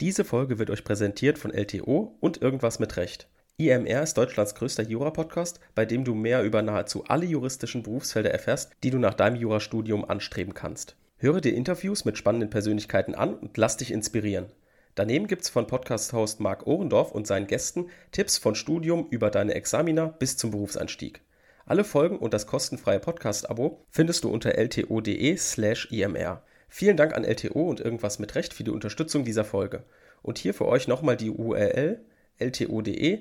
Diese 0.00 0.24
Folge 0.24 0.58
wird 0.58 0.70
euch 0.70 0.82
präsentiert 0.82 1.38
von 1.38 1.52
LTO 1.52 2.16
und 2.18 2.42
Irgendwas 2.42 2.80
mit 2.80 2.96
Recht. 2.96 3.28
IMR 3.58 4.02
ist 4.02 4.14
Deutschlands 4.14 4.56
größter 4.56 4.82
Jura-Podcast, 4.82 5.60
bei 5.76 5.84
dem 5.84 6.02
du 6.02 6.16
mehr 6.16 6.42
über 6.42 6.62
nahezu 6.62 7.04
alle 7.04 7.24
juristischen 7.24 7.84
Berufsfelder 7.84 8.32
erfährst, 8.32 8.72
die 8.82 8.90
du 8.90 8.98
nach 8.98 9.14
deinem 9.14 9.36
Jurastudium 9.36 10.04
anstreben 10.04 10.52
kannst. 10.52 10.96
Höre 11.18 11.40
dir 11.40 11.54
Interviews 11.54 12.04
mit 12.04 12.18
spannenden 12.18 12.50
Persönlichkeiten 12.50 13.14
an 13.14 13.34
und 13.34 13.56
lass 13.56 13.76
dich 13.76 13.92
inspirieren. 13.92 14.46
Daneben 14.96 15.28
gibt's 15.28 15.48
von 15.48 15.68
Podcast-Host 15.68 16.40
Marc 16.40 16.66
Ohrendorf 16.66 17.12
und 17.12 17.28
seinen 17.28 17.46
Gästen 17.46 17.86
Tipps 18.10 18.36
von 18.36 18.56
Studium 18.56 19.06
über 19.10 19.30
deine 19.30 19.54
Examina 19.54 20.06
bis 20.06 20.36
zum 20.36 20.50
Berufseinstieg. 20.50 21.20
Alle 21.66 21.84
Folgen 21.84 22.18
und 22.18 22.34
das 22.34 22.48
kostenfreie 22.48 22.98
Podcast-Abo 22.98 23.84
findest 23.90 24.24
du 24.24 24.28
unter 24.28 24.58
lto.de 24.58 25.36
slash 25.36 25.88
imr. 25.92 26.42
Vielen 26.76 26.96
Dank 26.96 27.14
an 27.14 27.22
LTO 27.22 27.70
und 27.70 27.78
Irgendwas 27.78 28.18
mit 28.18 28.34
Recht 28.34 28.52
für 28.52 28.64
die 28.64 28.72
Unterstützung 28.72 29.24
dieser 29.24 29.44
Folge. 29.44 29.84
Und 30.22 30.38
hier 30.38 30.54
für 30.54 30.66
euch 30.66 30.88
nochmal 30.88 31.16
die 31.16 31.30
URL 31.30 32.00
lto.de 32.40 33.20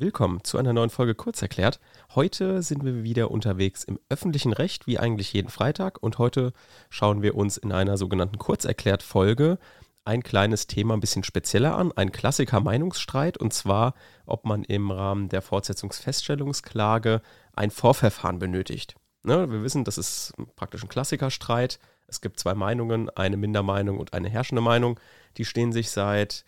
Willkommen 0.00 0.42
zu 0.44 0.56
einer 0.56 0.72
neuen 0.72 0.88
Folge 0.88 1.14
Kurzerklärt. 1.14 1.78
Heute 2.14 2.62
sind 2.62 2.86
wir 2.86 3.02
wieder 3.02 3.30
unterwegs 3.30 3.84
im 3.84 4.00
öffentlichen 4.08 4.54
Recht, 4.54 4.86
wie 4.86 4.98
eigentlich 4.98 5.34
jeden 5.34 5.50
Freitag. 5.50 6.02
Und 6.02 6.16
heute 6.16 6.54
schauen 6.88 7.20
wir 7.20 7.34
uns 7.34 7.58
in 7.58 7.70
einer 7.70 7.98
sogenannten 7.98 8.38
Kurzerklärt-Folge 8.38 9.58
ein 10.06 10.22
kleines 10.22 10.66
Thema 10.66 10.94
ein 10.94 11.00
bisschen 11.00 11.22
spezieller 11.22 11.76
an, 11.76 11.92
ein 11.92 12.12
Klassiker-Meinungsstreit. 12.12 13.36
Und 13.36 13.52
zwar, 13.52 13.92
ob 14.24 14.46
man 14.46 14.64
im 14.64 14.90
Rahmen 14.90 15.28
der 15.28 15.42
Fortsetzungsfeststellungsklage 15.42 17.20
ein 17.52 17.70
Vorverfahren 17.70 18.38
benötigt. 18.38 18.94
Ne, 19.22 19.50
wir 19.50 19.62
wissen, 19.62 19.84
das 19.84 19.98
ist 19.98 20.32
praktisch 20.56 20.82
ein 20.82 20.88
Klassikerstreit. 20.88 21.78
Es 22.06 22.22
gibt 22.22 22.40
zwei 22.40 22.54
Meinungen, 22.54 23.10
eine 23.10 23.36
Mindermeinung 23.36 23.98
und 23.98 24.14
eine 24.14 24.30
herrschende 24.30 24.62
Meinung. 24.62 24.98
Die 25.36 25.44
stehen 25.44 25.72
sich 25.72 25.90
seit 25.90 26.46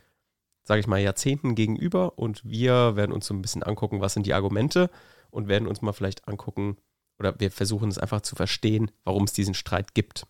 sage 0.65 0.81
ich 0.81 0.87
mal, 0.87 1.01
Jahrzehnten 1.01 1.55
gegenüber 1.55 2.19
und 2.19 2.45
wir 2.45 2.97
werden 2.97 3.13
uns 3.13 3.27
so 3.27 3.35
ein 3.35 3.43
bisschen 3.43 3.63
angucken, 3.63 4.01
was 4.01 4.15
sind 4.15 4.27
die 4.27 4.35
Argumente 4.35 4.91
und 5.31 5.49
werden 5.49 5.69
uns 5.69 5.83
mal 5.83 5.93
vielleicht 5.93 6.29
angucken 6.29 6.77
oder 7.19 7.39
wir 7.39 7.51
versuchen 7.51 7.89
es 7.89 7.99
einfach 7.99 8.21
zu 8.21 8.37
verstehen, 8.37 8.91
warum 9.05 9.25
es 9.25 9.33
diesen 9.33 9.55
Streit 9.55 9.95
gibt. 9.95 10.27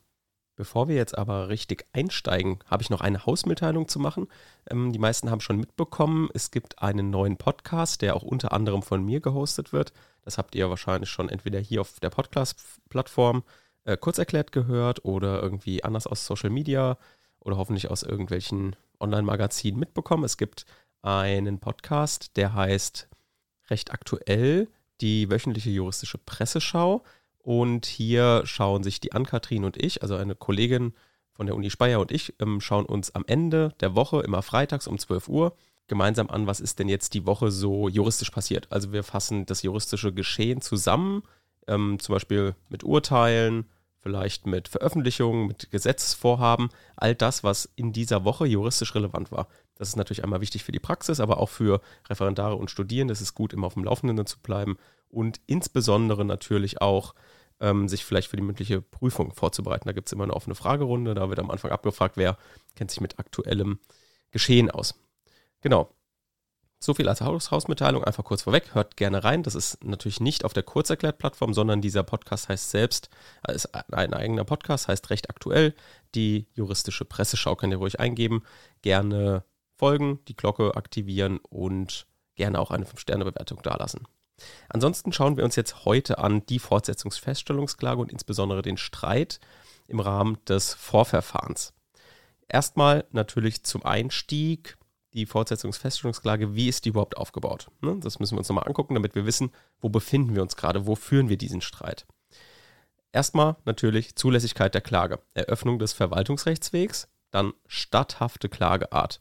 Bevor 0.55 0.87
wir 0.87 0.97
jetzt 0.97 1.17
aber 1.17 1.49
richtig 1.49 1.87
einsteigen, 1.95 2.59
habe 2.67 2.83
ich 2.83 2.91
noch 2.91 3.01
eine 3.01 3.25
Hausmitteilung 3.25 3.89
zu 3.89 3.99
machen. 3.99 4.29
Ähm, 4.69 4.93
die 4.93 4.99
meisten 4.99 5.31
haben 5.31 5.41
schon 5.41 5.57
mitbekommen, 5.57 6.29
es 6.35 6.51
gibt 6.51 6.83
einen 6.83 7.09
neuen 7.09 7.39
Podcast, 7.39 8.03
der 8.03 8.15
auch 8.15 8.23
unter 8.23 8.53
anderem 8.53 8.83
von 8.83 9.03
mir 9.03 9.21
gehostet 9.21 9.73
wird. 9.73 9.95
Das 10.23 10.37
habt 10.37 10.55
ihr 10.55 10.69
wahrscheinlich 10.69 11.09
schon 11.09 11.31
entweder 11.31 11.59
hier 11.59 11.81
auf 11.81 11.99
der 12.01 12.11
Podcast-Plattform 12.11 13.45
äh, 13.85 13.97
kurz 13.97 14.19
erklärt 14.19 14.53
gehört 14.53 15.05
oder 15.07 15.43
irgendwie 15.43 15.83
anders 15.85 16.07
aus 16.07 16.27
Social 16.27 16.51
Media 16.51 16.99
oder 17.45 17.57
hoffentlich 17.57 17.91
aus 17.91 18.03
irgendwelchen 18.03 18.77
Online-Magazinen 19.01 19.79
mitbekommen. 19.79 20.25
Es 20.25 20.37
gibt 20.37 20.65
einen 21.03 21.59
Podcast, 21.59 22.37
der 22.37 22.55
heißt 22.55 23.09
Recht 23.71 23.93
aktuell, 23.93 24.69
die 25.01 25.31
wöchentliche 25.31 25.71
juristische 25.71 26.19
Presseschau. 26.19 27.03
Und 27.39 27.87
hier 27.87 28.43
schauen 28.45 28.85
sich 28.85 29.01
die 29.01 29.13
Ann-Kathrin 29.13 29.65
und 29.65 29.77
ich, 29.77 30.03
also 30.03 30.15
eine 30.15 30.37
Kollegin 30.37 30.95
von 31.33 31.47
der 31.47 31.57
Uni 31.57 31.71
Speyer 31.71 31.99
und 31.99 32.13
ich, 32.13 32.35
ähm, 32.41 32.61
schauen 32.61 32.87
uns 32.87 33.15
am 33.15 33.25
Ende 33.27 33.75
der 33.81 33.97
Woche, 33.97 34.21
immer 34.21 34.43
freitags 34.43 34.87
um 34.87 34.99
12 34.99 35.29
Uhr, 35.29 35.57
gemeinsam 35.89 36.31
an, 36.31 36.47
was 36.47 36.61
ist 36.61 36.79
denn 36.79 36.89
jetzt 36.89 37.15
die 37.15 37.27
Woche 37.27 37.51
so 37.51 37.89
juristisch 37.89 38.31
passiert. 38.31 38.71
Also 38.71 38.93
wir 38.93 39.03
fassen 39.03 39.47
das 39.47 39.63
juristische 39.63 40.13
Geschehen 40.13 40.61
zusammen, 40.61 41.23
ähm, 41.67 41.99
zum 41.99 42.15
Beispiel 42.15 42.55
mit 42.69 42.85
Urteilen, 42.85 43.67
vielleicht 44.03 44.47
mit 44.47 44.69
Veröffentlichungen, 44.69 45.47
mit 45.47 45.71
Gesetzesvorhaben, 45.71 46.69
all 46.97 47.15
das, 47.15 47.45
was 47.45 47.71
in 47.77 47.93
dieser 47.93 48.25
Woche 48.25 48.47
juristisch 48.47 48.95
relevant 48.95 49.31
war. 49.31 49.49
Das 49.77 49.89
ist 49.89 49.97
natürlich 49.97 50.25
einmal 50.25 50.41
wichtig 50.41 50.65
für 50.65 50.73
die 50.73 50.81
Praxis, 50.81 51.21
aber 51.21 51.39
auch 51.39 51.49
für 51.49 51.81
Referendare 52.09 52.57
und 52.57 52.71
Studierende. 52.71 53.13
Es 53.13 53.21
ist 53.21 53.35
gut, 53.35 53.53
immer 53.53 53.69
auf 53.69 53.75
dem 53.75 53.85
Laufenden 53.85 54.27
zu 54.27 54.41
bleiben 54.41 54.77
und 55.09 55.41
insbesondere 55.47 56.25
natürlich 56.25 56.81
auch 56.81 57.15
ähm, 57.61 57.89
sich 57.89 58.05
vielleicht 58.05 58.29
für 58.29 58.37
die 58.37 58.43
mündliche 58.43 58.83
Prüfung 58.83 59.33
vorzubereiten. 59.33 59.89
Da 59.89 59.93
gibt 59.93 60.09
es 60.09 60.13
immer 60.13 60.25
eine 60.25 60.35
offene 60.35 60.57
Fragerunde, 60.57 61.15
da 61.15 61.29
wird 61.29 61.39
am 61.39 61.51
Anfang 61.51 61.71
abgefragt, 61.71 62.17
wer 62.17 62.37
kennt 62.75 62.91
sich 62.91 63.01
mit 63.01 63.19
aktuellem 63.19 63.79
Geschehen 64.33 64.71
aus. 64.71 64.95
Genau. 65.61 65.95
So 66.83 66.95
viel 66.95 67.09
als 67.09 67.21
Hausmitteilung, 67.21 68.03
einfach 68.03 68.25
kurz 68.25 68.43
vorweg. 68.43 68.75
Hört 68.75 68.97
gerne 68.97 69.23
rein. 69.23 69.45
Das 69.45 69.55
ist 69.55 69.85
natürlich 69.85 70.19
nicht 70.19 70.45
auf 70.45 70.53
der 70.53 70.65
Kurzerklärt-Plattform, 70.65 71.55
sondern 71.55 71.81
dieser 71.81 72.03
Podcast 72.03 72.49
heißt 72.49 72.71
selbst, 72.71 73.09
äh, 73.47 73.55
ist 73.55 73.73
ein 73.73 74.13
eigener 74.13 74.45
Podcast, 74.45 74.89
heißt 74.89 75.09
recht 75.11 75.31
aktuell. 75.31 75.77
Die 76.17 76.49
juristische 76.55 77.05
Presseschau 77.05 77.55
könnt 77.55 77.73
ihr 77.73 77.77
ruhig 77.77 78.01
eingeben. 78.01 78.43
Gerne 78.83 79.45
folgen, 79.79 80.19
die 80.27 80.35
Glocke 80.35 80.75
aktivieren 80.75 81.39
und 81.49 82.09
gerne 82.35 82.59
auch 82.59 82.73
eine 82.73 82.85
5-Sterne-Bewertung 82.85 83.63
dalassen. 83.63 84.09
Ansonsten 84.69 85.13
schauen 85.13 85.37
wir 85.37 85.45
uns 85.45 85.55
jetzt 85.55 85.85
heute 85.85 86.19
an 86.19 86.45
die 86.47 86.59
Fortsetzungsfeststellungsklage 86.59 88.01
und 88.01 88.11
insbesondere 88.11 88.61
den 88.61 88.77
Streit 88.77 89.39
im 89.87 90.01
Rahmen 90.01 90.39
des 90.49 90.75
Vorverfahrens. 90.75 91.75
Erstmal 92.49 93.05
natürlich 93.13 93.63
zum 93.63 93.85
Einstieg 93.85 94.79
die 95.15 95.27
Fortsetzungsfeststellungsklage, 95.27 96.55
wie 96.55 96.69
ist 96.69 96.85
die 96.85 96.91
überhaupt 96.91 97.17
aufgebaut? 97.17 97.69
Ne? 97.81 97.99
Das 98.01 98.19
müssen 98.19 98.35
wir 98.35 98.39
uns 98.39 98.49
nochmal 98.49 98.67
angucken, 98.67 98.95
damit 98.95 99.15
wir 99.15 99.27
wissen, 99.27 99.51
wo 99.81 99.89
befinden 99.89 100.35
wir 100.35 100.43
uns 100.43 100.57
gerade, 100.57 100.87
wo 100.87 100.95
führen 100.95 101.29
wir 101.29 101.37
diesen 101.37 101.61
Streit. 101.61 102.07
Erstmal 103.13 103.57
natürlich 103.67 104.17
Zulässigkeit 104.17 104.75
der 104.75 104.81
Klage, 104.81 105.21
Eröffnung 105.35 105.79
des 105.79 105.93
Verwaltungsrechtswegs, 105.93 107.09
dann 107.31 107.53
statthafte 107.67 108.49
Klageart. 108.49 109.21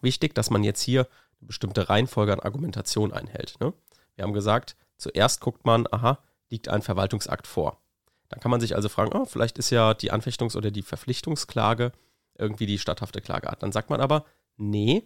Wichtig, 0.00 0.34
dass 0.34 0.50
man 0.50 0.64
jetzt 0.64 0.82
hier 0.82 1.06
eine 1.40 1.46
bestimmte 1.46 1.88
Reihenfolge 1.88 2.32
an 2.32 2.40
Argumentation 2.40 3.12
einhält. 3.12 3.60
Ne? 3.60 3.72
Wir 4.16 4.24
haben 4.24 4.32
gesagt, 4.32 4.76
zuerst 4.96 5.40
guckt 5.40 5.64
man, 5.64 5.86
aha, 5.90 6.18
liegt 6.50 6.68
ein 6.68 6.82
Verwaltungsakt 6.82 7.46
vor. 7.46 7.80
Dann 8.28 8.40
kann 8.40 8.50
man 8.50 8.60
sich 8.60 8.74
also 8.74 8.88
fragen, 8.88 9.12
oh, 9.12 9.24
vielleicht 9.24 9.58
ist 9.58 9.70
ja 9.70 9.94
die 9.94 10.12
Anfechtungs- 10.12 10.56
oder 10.56 10.70
die 10.70 10.82
Verpflichtungsklage 10.82 11.92
irgendwie 12.36 12.66
die 12.66 12.78
statthafte 12.78 13.20
Klageart. 13.20 13.62
Dann 13.62 13.72
sagt 13.72 13.90
man 13.90 14.00
aber, 14.00 14.24
Nee, 14.58 15.04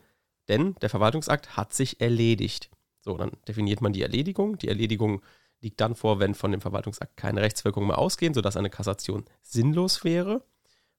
denn 0.49 0.75
der 0.83 0.91
Verwaltungsakt 0.91 1.57
hat 1.57 1.73
sich 1.73 2.01
erledigt. 2.01 2.71
So, 3.01 3.17
dann 3.17 3.33
definiert 3.47 3.81
man 3.81 3.93
die 3.93 4.03
Erledigung. 4.03 4.59
Die 4.59 4.69
Erledigung 4.69 5.23
liegt 5.61 5.81
dann 5.81 5.95
vor, 5.95 6.19
wenn 6.19 6.35
von 6.35 6.51
dem 6.51 6.61
Verwaltungsakt 6.61 7.17
keine 7.17 7.43
Rechtswirkungen 7.43 7.89
mehr 7.89 7.99
ausgehen, 7.99 8.35
sodass 8.35 8.57
eine 8.57 8.71
Kassation 8.71 9.25
sinnlos 9.43 10.05
wäre. 10.05 10.45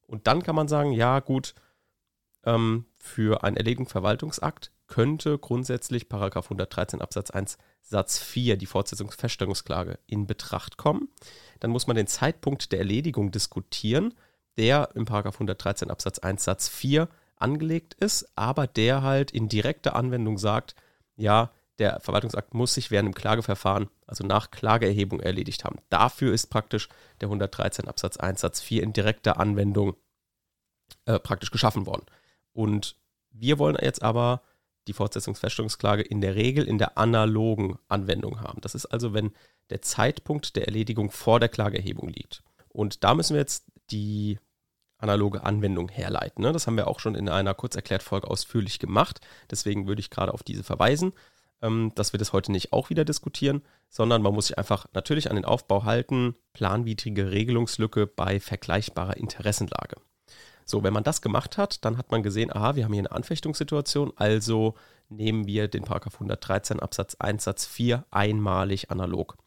Und 0.07 0.27
dann 0.27 0.43
kann 0.43 0.55
man 0.55 0.67
sagen, 0.67 0.91
ja 0.91 1.19
gut, 1.19 1.53
ähm, 2.45 2.85
für 2.97 3.43
einen 3.43 3.57
erledigten 3.57 3.87
Verwaltungsakt 3.87 4.71
könnte 4.87 5.37
grundsätzlich 5.37 6.09
Paragraph 6.09 6.45
113 6.45 7.01
Absatz 7.01 7.31
1 7.31 7.57
Satz 7.81 8.19
4 8.19 8.57
die 8.57 8.65
Fortsetzungsfeststellungsklage 8.65 9.99
in 10.07 10.27
Betracht 10.27 10.77
kommen. 10.77 11.09
Dann 11.59 11.71
muss 11.71 11.87
man 11.87 11.95
den 11.95 12.07
Zeitpunkt 12.07 12.71
der 12.71 12.79
Erledigung 12.79 13.31
diskutieren, 13.31 14.13
der 14.57 14.89
im 14.93 15.05
Paragraph 15.05 15.35
113 15.35 15.89
Absatz 15.89 16.19
1 16.19 16.43
Satz 16.43 16.69
4 16.69 17.09
angelegt 17.37 17.95
ist, 17.95 18.31
aber 18.35 18.67
der 18.67 19.01
halt 19.01 19.31
in 19.31 19.49
direkter 19.49 19.95
Anwendung 19.95 20.37
sagt, 20.37 20.75
ja, 21.15 21.51
der 21.79 21.99
Verwaltungsakt 21.99 22.53
muss 22.53 22.75
sich 22.75 22.91
während 22.91 23.07
dem 23.07 23.15
Klageverfahren, 23.15 23.89
also 24.05 24.23
nach 24.25 24.51
Klageerhebung, 24.51 25.19
erledigt 25.19 25.63
haben. 25.65 25.79
Dafür 25.89 26.33
ist 26.33 26.47
praktisch 26.47 26.87
der 27.21 27.27
113 27.27 27.87
Absatz 27.87 28.17
1 28.17 28.41
Satz 28.41 28.61
4 28.61 28.83
in 28.83 28.93
direkter 28.93 29.39
Anwendung 29.39 29.95
äh, 31.05 31.19
praktisch 31.19 31.51
geschaffen 31.51 31.85
worden. 31.85 32.05
Und 32.53 32.95
wir 33.31 33.57
wollen 33.57 33.77
jetzt 33.81 34.03
aber 34.03 34.41
die 34.87 34.93
Fortsetzungsfeststellungsklage 34.93 36.03
in 36.03 36.21
der 36.21 36.35
Regel 36.35 36.67
in 36.67 36.77
der 36.77 36.97
analogen 36.97 37.79
Anwendung 37.87 38.41
haben. 38.41 38.61
Das 38.61 38.75
ist 38.75 38.85
also, 38.87 39.13
wenn 39.13 39.31
der 39.69 39.81
Zeitpunkt 39.81 40.55
der 40.55 40.65
Erledigung 40.65 41.09
vor 41.09 41.39
der 41.39 41.49
Klageerhebung 41.49 42.09
liegt. 42.09 42.43
Und 42.69 43.03
da 43.03 43.15
müssen 43.15 43.33
wir 43.33 43.41
jetzt 43.41 43.65
die 43.91 44.39
analoge 45.03 45.43
Anwendung 45.43 45.89
herleiten. 45.89 46.43
Ne? 46.43 46.51
Das 46.51 46.65
haben 46.65 46.77
wir 46.77 46.87
auch 46.87 46.99
schon 46.99 47.15
in 47.15 47.29
einer 47.29 47.53
Kurzerklärt-Folge 47.53 48.27
ausführlich 48.27 48.79
gemacht. 48.79 49.21
Deswegen 49.51 49.87
würde 49.87 49.99
ich 49.99 50.09
gerade 50.09 50.33
auf 50.33 50.41
diese 50.41 50.63
verweisen, 50.63 51.13
ähm, 51.61 51.91
dass 51.95 52.13
wir 52.13 52.17
das 52.17 52.33
heute 52.33 52.51
nicht 52.51 52.73
auch 52.73 52.89
wieder 52.89 53.05
diskutieren, 53.05 53.61
sondern 53.89 54.21
man 54.21 54.33
muss 54.33 54.47
sich 54.47 54.57
einfach 54.57 54.87
natürlich 54.93 55.29
an 55.29 55.35
den 55.35 55.45
Aufbau 55.45 55.83
halten, 55.83 56.35
planwidrige 56.53 57.31
Regelungslücke 57.31 58.07
bei 58.07 58.39
vergleichbarer 58.39 59.17
Interessenlage. 59.17 59.97
So, 60.65 60.83
wenn 60.83 60.93
man 60.93 61.03
das 61.03 61.21
gemacht 61.21 61.57
hat, 61.57 61.83
dann 61.83 61.97
hat 61.97 62.11
man 62.11 62.23
gesehen, 62.23 62.51
aha, 62.51 62.75
wir 62.75 62.85
haben 62.85 62.93
hier 62.93 63.01
eine 63.01 63.11
Anfechtungssituation, 63.11 64.13
also 64.15 64.75
nehmen 65.09 65.45
wir 65.45 65.67
den 65.67 65.83
Paragraph 65.83 66.15
113 66.15 66.79
Absatz 66.79 67.15
1 67.19 67.43
Satz 67.43 67.65
4 67.65 68.05
einmalig 68.11 68.89
analog. 68.89 69.37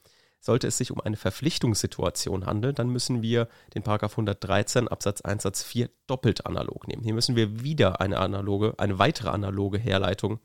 Sollte 0.47 0.69
es 0.69 0.79
sich 0.79 0.93
um 0.93 1.01
eine 1.01 1.17
Verpflichtungssituation 1.17 2.47
handeln, 2.47 2.77
dann 2.77 2.89
müssen 2.89 3.21
wir 3.21 3.49
den 3.75 3.83
Paragraph 3.83 4.13
113 4.13 4.87
Absatz 4.87 5.21
1 5.21 5.43
Satz 5.43 5.65
4 5.65 5.91
doppelt 6.07 6.47
analog 6.47 6.87
nehmen. 6.87 7.03
Hier 7.03 7.15
müssen 7.15 7.35
wir 7.35 7.65
wieder 7.65 8.01
eine 8.01 8.21
analoge, 8.21 8.75
eine 8.79 9.01
weitere 9.01 9.31
analoge 9.31 9.77
Herleitung 9.77 10.39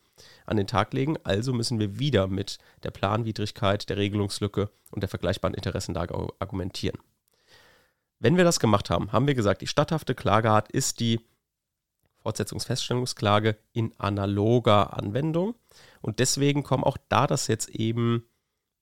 an 0.44 0.56
den 0.56 0.66
Tag 0.66 0.92
legen. 0.92 1.18
Also 1.22 1.52
müssen 1.52 1.78
wir 1.78 2.00
wieder 2.00 2.26
mit 2.26 2.58
der 2.82 2.90
Planwidrigkeit, 2.90 3.88
der 3.88 3.96
Regelungslücke 3.96 4.70
und 4.90 5.02
der 5.02 5.08
vergleichbaren 5.08 5.54
Interessenlage 5.54 6.14
argumentieren. 6.40 6.98
Wenn 8.18 8.36
wir 8.36 8.42
das 8.42 8.58
gemacht 8.58 8.90
haben, 8.90 9.12
haben 9.12 9.28
wir 9.28 9.36
gesagt, 9.36 9.62
die 9.62 9.68
statthafte 9.68 10.16
Klageart 10.16 10.68
ist 10.72 10.98
die 10.98 11.20
Fortsetzungsfeststellungsklage 12.18 13.56
in 13.72 13.94
analoger 13.98 14.98
Anwendung. 14.98 15.54
Und 16.00 16.18
deswegen 16.18 16.64
kommen 16.64 16.82
auch 16.82 16.98
da 17.08 17.28
das 17.28 17.46
jetzt 17.46 17.68
eben 17.68 18.24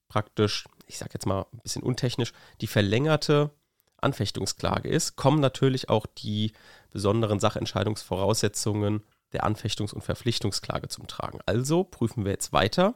praktisch, 0.09 0.65
ich 0.91 0.99
sage 0.99 1.13
jetzt 1.15 1.27
mal 1.27 1.47
ein 1.53 1.61
bisschen 1.61 1.83
untechnisch, 1.83 2.33
die 2.61 2.67
verlängerte 2.67 3.51
Anfechtungsklage 3.99 4.89
ist, 4.89 5.15
kommen 5.15 5.41
natürlich 5.41 5.89
auch 5.89 6.07
die 6.07 6.53
besonderen 6.91 7.39
Sachentscheidungsvoraussetzungen 7.39 9.03
der 9.33 9.45
Anfechtungs- 9.45 9.95
und 9.95 10.03
Verpflichtungsklage 10.03 10.89
zum 10.89 11.07
Tragen. 11.07 11.39
Also 11.47 11.85
prüfen 11.85 12.25
wir 12.25 12.33
jetzt 12.33 12.53
weiter. 12.53 12.95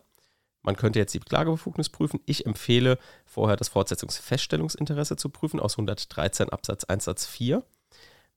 Man 0.63 0.77
könnte 0.77 0.99
jetzt 0.99 1.15
die 1.15 1.21
Klagebefugnis 1.21 1.89
prüfen. 1.89 2.21
Ich 2.27 2.47
empfehle 2.47 2.99
vorher 3.27 3.57
das 3.57 3.69
Fortsetzungsfeststellungsinteresse 3.69 5.17
zu 5.17 5.29
prüfen 5.29 5.61
aus 5.61 5.75
113 5.75 6.49
Absatz 6.49 6.85
1 6.85 7.05
Satz 7.05 7.27
4. 7.27 7.63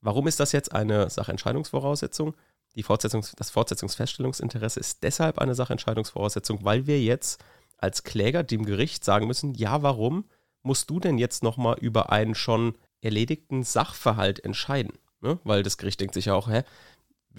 Warum 0.00 0.28
ist 0.28 0.38
das 0.38 0.52
jetzt 0.52 0.72
eine 0.72 1.10
Sachentscheidungsvoraussetzung? 1.10 2.36
Die 2.76 2.84
Fortsetzungs-, 2.84 3.34
das 3.34 3.50
Fortsetzungsfeststellungsinteresse 3.50 4.78
ist 4.78 5.02
deshalb 5.02 5.38
eine 5.38 5.56
Sachentscheidungsvoraussetzung, 5.56 6.64
weil 6.64 6.86
wir 6.86 7.00
jetzt 7.00 7.42
als 7.78 8.02
Kläger 8.02 8.42
dem 8.42 8.64
Gericht 8.64 9.04
sagen 9.04 9.26
müssen, 9.26 9.54
ja, 9.54 9.82
warum 9.82 10.24
musst 10.62 10.90
du 10.90 11.00
denn 11.00 11.18
jetzt 11.18 11.42
nochmal 11.42 11.78
über 11.80 12.12
einen 12.12 12.34
schon 12.34 12.74
erledigten 13.00 13.62
Sachverhalt 13.62 14.44
entscheiden? 14.44 14.92
Ne? 15.20 15.38
Weil 15.44 15.62
das 15.62 15.78
Gericht 15.78 16.00
denkt 16.00 16.14
sich 16.14 16.26
ja 16.26 16.34
auch, 16.34 16.48
hä, 16.48 16.64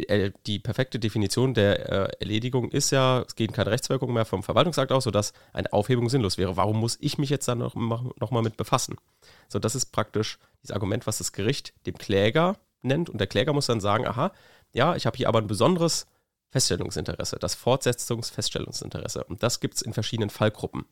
äh, 0.08 0.32
die 0.46 0.60
perfekte 0.60 1.00
Definition 1.00 1.54
der 1.54 1.90
äh, 1.90 2.12
Erledigung 2.20 2.72
ist 2.72 2.92
ja, 2.92 3.22
es 3.22 3.36
gehen 3.36 3.52
keine 3.52 3.72
Rechtswirkungen 3.72 4.14
mehr 4.14 4.26
vom 4.26 4.44
Verwaltungsakt 4.44 4.92
aus, 4.92 5.04
sodass 5.04 5.34
eine 5.54 5.72
Aufhebung 5.74 6.10
sinnlos 6.10 6.38
wäre. 6.38 6.58
Warum 6.58 6.80
muss 6.80 6.98
ich 7.02 7.18
mich 7.18 7.30
jetzt 7.30 7.48
dann 7.48 7.60
noch, 7.60 7.76
noch 7.76 8.32
mit 8.42 8.58
befassen? 8.58 8.96
So, 9.48 9.60
das 9.60 9.76
ist 9.76 9.88
praktisch 9.88 10.40
dieses 10.62 10.74
Argument, 10.74 11.08
was 11.08 11.18
das 11.18 11.32
Gericht 11.32 11.74
dem 11.86 11.98
Kläger 11.98 12.58
nennt. 12.82 13.10
Und 13.10 13.20
der 13.20 13.28
Kläger 13.28 13.54
muss 13.54 13.66
dann 13.66 13.82
sagen, 13.82 14.08
aha, 14.08 14.32
ja, 14.74 14.96
ich 14.96 15.06
habe 15.06 15.18
hier 15.18 15.28
aber 15.28 15.40
ein 15.40 15.48
besonderes 15.48 16.08
Feststellungsinteresse, 16.52 17.38
das 17.38 17.56
Fortsetzungsfeststellungsinteresse. 17.56 19.24
Und 19.24 19.44
das 19.44 19.60
gibt 19.60 19.76
es 19.76 19.82
in 19.82 19.94
verschiedenen 19.94 20.30
Fallgruppen. 20.30 20.86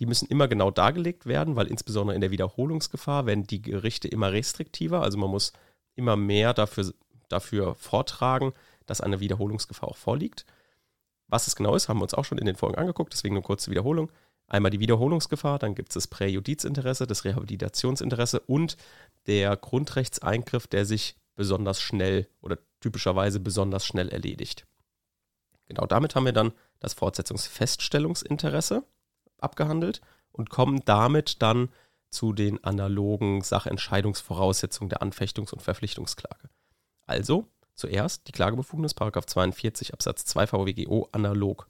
Die 0.00 0.06
müssen 0.06 0.26
immer 0.28 0.48
genau 0.48 0.70
dargelegt 0.70 1.26
werden, 1.26 1.54
weil 1.56 1.66
insbesondere 1.66 2.14
in 2.14 2.22
der 2.22 2.30
Wiederholungsgefahr 2.30 3.26
werden 3.26 3.46
die 3.46 3.60
Gerichte 3.60 4.08
immer 4.08 4.32
restriktiver. 4.32 5.02
Also 5.02 5.18
man 5.18 5.30
muss 5.30 5.52
immer 5.94 6.16
mehr 6.16 6.54
dafür 6.54 6.92
dafür 7.32 7.74
vortragen, 7.74 8.52
dass 8.86 9.00
eine 9.00 9.20
Wiederholungsgefahr 9.20 9.88
auch 9.88 9.96
vorliegt. 9.96 10.44
Was 11.28 11.46
es 11.46 11.56
genau 11.56 11.74
ist, 11.74 11.88
haben 11.88 11.98
wir 11.98 12.02
uns 12.02 12.14
auch 12.14 12.24
schon 12.24 12.38
in 12.38 12.46
den 12.46 12.56
Folgen 12.56 12.76
angeguckt, 12.76 13.12
deswegen 13.12 13.36
eine 13.36 13.42
kurze 13.42 13.70
Wiederholung. 13.70 14.10
Einmal 14.48 14.70
die 14.70 14.80
Wiederholungsgefahr, 14.80 15.58
dann 15.58 15.74
gibt 15.74 15.90
es 15.90 15.94
das 15.94 16.08
Präjudizinteresse, 16.08 17.06
das 17.06 17.24
Rehabilitationsinteresse 17.24 18.40
und 18.40 18.76
der 19.26 19.56
Grundrechtseingriff, 19.56 20.66
der 20.66 20.84
sich 20.84 21.16
besonders 21.36 21.80
schnell 21.80 22.28
oder 22.42 22.58
typischerweise 22.80 23.40
besonders 23.40 23.86
schnell 23.86 24.10
erledigt. 24.10 24.66
Genau 25.74 25.86
damit 25.86 26.14
haben 26.14 26.26
wir 26.26 26.32
dann 26.32 26.52
das 26.80 26.92
Fortsetzungsfeststellungsinteresse 26.92 28.84
abgehandelt 29.38 30.02
und 30.32 30.50
kommen 30.50 30.82
damit 30.84 31.40
dann 31.40 31.70
zu 32.10 32.34
den 32.34 32.62
analogen 32.62 33.40
Sachentscheidungsvoraussetzungen 33.40 34.90
der 34.90 35.00
Anfechtungs- 35.00 35.52
und 35.52 35.62
Verpflichtungsklage. 35.62 36.50
Also 37.06 37.46
zuerst 37.74 38.28
die 38.28 38.32
Klagebefugnis, 38.32 38.94
42 38.94 39.94
Absatz 39.94 40.26
2 40.26 40.46
VWGO 40.48 41.08
analog. 41.12 41.66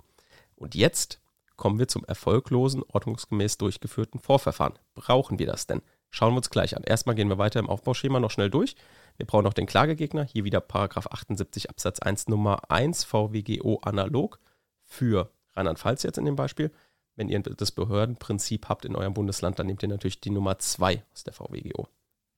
Und 0.57 0.75
jetzt 0.75 1.21
kommen 1.57 1.79
wir 1.79 1.87
zum 1.87 2.05
erfolglosen, 2.05 2.83
ordnungsgemäß 2.83 3.57
durchgeführten 3.59 4.19
Vorverfahren. 4.19 4.79
Brauchen 4.95 5.39
wir 5.39 5.47
das 5.47 5.69
denn? 5.69 5.81
Schauen 6.15 6.35
wir 6.35 6.37
uns 6.37 6.51
gleich 6.51 6.77
an. 6.77 6.83
Erstmal 6.85 7.15
gehen 7.15 7.31
wir 7.31 7.39
weiter 7.39 7.59
im 7.59 7.71
Aufbauschema 7.71 8.21
noch 8.21 8.31
schnell 8.31 8.51
durch. 8.51 8.77
Wir 9.17 9.27
brauchen 9.27 9.45
noch 9.45 9.55
den 9.55 9.67
Klagegegner. 9.67 10.25
Hier 10.25 10.45
wieder 10.45 10.61
Paragraph 10.61 11.07
78 11.07 11.71
Absatz 11.71 12.01
1 12.01 12.29
Nummer 12.29 12.71
1 12.71 13.05
VWGO 13.05 13.81
analog 13.83 14.39
für 14.85 15.33
Rheinland-Pfalz 15.55 16.03
jetzt 16.03 16.19
in 16.19 16.27
dem 16.27 16.37
Beispiel. 16.37 16.71
Wenn 17.17 17.31
ihr 17.31 17.41
das 17.41 17.73
Behördenprinzip 17.73 18.69
habt 18.69 18.85
in 18.85 18.95
eurem 18.95 19.15
Bundesland, 19.15 19.59
dann 19.59 19.67
nehmt 19.67 19.83
ihr 19.83 19.89
natürlich 19.89 20.21
die 20.21 20.31
Nummer 20.31 20.59
2 20.59 21.03
aus 21.15 21.25
der 21.25 21.33
VWGO. 21.33 21.89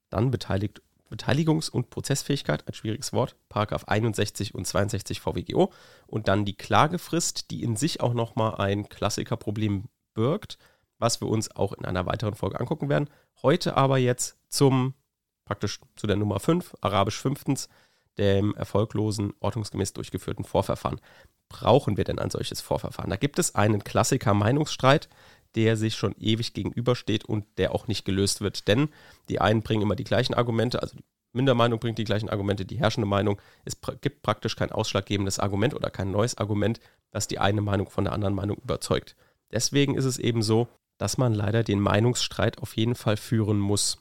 Dann 0.09 0.31
beteiligt 0.31 0.81
Beteiligungs- 1.11 1.70
und 1.70 1.91
Prozessfähigkeit, 1.91 2.67
ein 2.67 2.75
schwieriges 2.75 3.12
Wort, 3.12 3.37
Paragraph 3.49 3.85
61 3.85 4.55
und 4.55 4.67
62 4.67 5.20
VWGO 5.20 5.73
und 6.06 6.29
dann 6.29 6.44
die 6.44 6.56
Klagefrist, 6.56 7.50
die 7.50 7.62
in 7.62 7.77
sich 7.77 8.00
auch 8.00 8.15
nochmal 8.15 8.56
ein 8.56 8.88
Klassikerproblem 8.88 9.85
birgt, 10.15 10.59
was 11.05 11.21
wir 11.21 11.29
uns 11.29 11.55
auch 11.55 11.75
in 11.75 11.85
einer 11.85 12.06
weiteren 12.06 12.35
Folge 12.35 12.59
angucken 12.59 12.89
werden. 12.89 13.11
Heute 13.43 13.77
aber 13.77 13.99
jetzt 13.99 14.39
zum, 14.49 14.95
praktisch 15.45 15.79
zu 15.97 16.06
der 16.06 16.17
Nummer 16.17 16.41
5, 16.41 16.75
arabisch 16.81 17.21
fünftens, 17.21 17.69
dem 18.17 18.55
erfolglosen, 18.55 19.35
ordnungsgemäß 19.39 19.93
durchgeführten 19.93 20.47
Vorverfahren. 20.47 21.03
Brauchen 21.51 21.99
wir 21.99 22.05
denn 22.05 22.19
ein 22.19 22.31
solches 22.31 22.62
Vorverfahren? 22.62 23.11
Da 23.11 23.17
gibt 23.17 23.39
es 23.39 23.55
einen 23.55 23.85
Klassiker-Meinungsstreit, 23.85 25.11
der 25.56 25.77
sich 25.77 25.95
schon 25.95 26.15
ewig 26.19 26.55
gegenübersteht 26.55 27.27
und 27.27 27.45
der 27.59 27.75
auch 27.75 27.87
nicht 27.87 28.06
gelöst 28.06 28.41
wird. 28.41 28.67
Denn 28.67 28.89
die 29.29 29.43
einen 29.43 29.61
bringen 29.61 29.83
immer 29.83 29.97
die 29.97 30.05
gleichen 30.05 30.33
Argumente, 30.33 30.81
also 30.81 30.97
die 30.97 31.05
Mindermeinung 31.35 31.81
bringt 31.81 31.99
die 31.99 32.05
gleichen 32.05 32.31
Argumente, 32.31 32.65
die 32.65 32.79
herrschende 32.79 33.06
Meinung, 33.06 33.39
es 33.67 33.77
gibt 34.01 34.23
praktisch 34.23 34.56
kein 34.56 34.73
ausschlaggebendes 34.73 35.39
Argument 35.39 35.75
oder 35.75 35.91
kein 35.91 36.11
neues 36.11 36.39
Argument, 36.39 36.81
das 37.11 37.29
die 37.29 37.41
eine 37.41 37.61
Meinung 37.61 37.91
von 37.91 38.05
der 38.05 38.15
anderen 38.15 38.35
Meinung 38.35 38.56
überzeugt. 38.56 39.17
Deswegen 39.53 39.97
ist 39.97 40.05
es 40.05 40.19
eben 40.19 40.43
so, 40.43 40.69
dass 40.99 41.19
man 41.19 41.35
leider 41.35 41.64
den 41.64 41.81
Meinungsstreit 41.81 42.58
auf 42.58 42.76
jeden 42.76 42.94
Fall 42.94 43.17
führen 43.17 43.58
muss. 43.58 43.99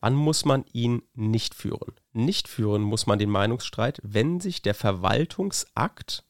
Wann 0.00 0.14
muss 0.14 0.44
man 0.44 0.64
ihn 0.72 1.02
nicht 1.14 1.54
führen? 1.54 1.94
Nicht 2.12 2.48
führen 2.48 2.82
muss 2.82 3.06
man 3.06 3.18
den 3.18 3.30
Meinungsstreit, 3.30 4.00
wenn 4.02 4.38
sich 4.38 4.60
der 4.60 4.74
Verwaltungsakt 4.74 6.24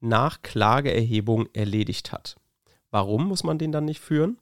nach 0.00 0.42
Klageerhebung 0.42 1.48
erledigt 1.52 2.12
hat. 2.12 2.36
Warum 2.90 3.28
muss 3.28 3.44
man 3.44 3.58
den 3.58 3.72
dann 3.72 3.84
nicht 3.84 4.00
führen? 4.00 4.38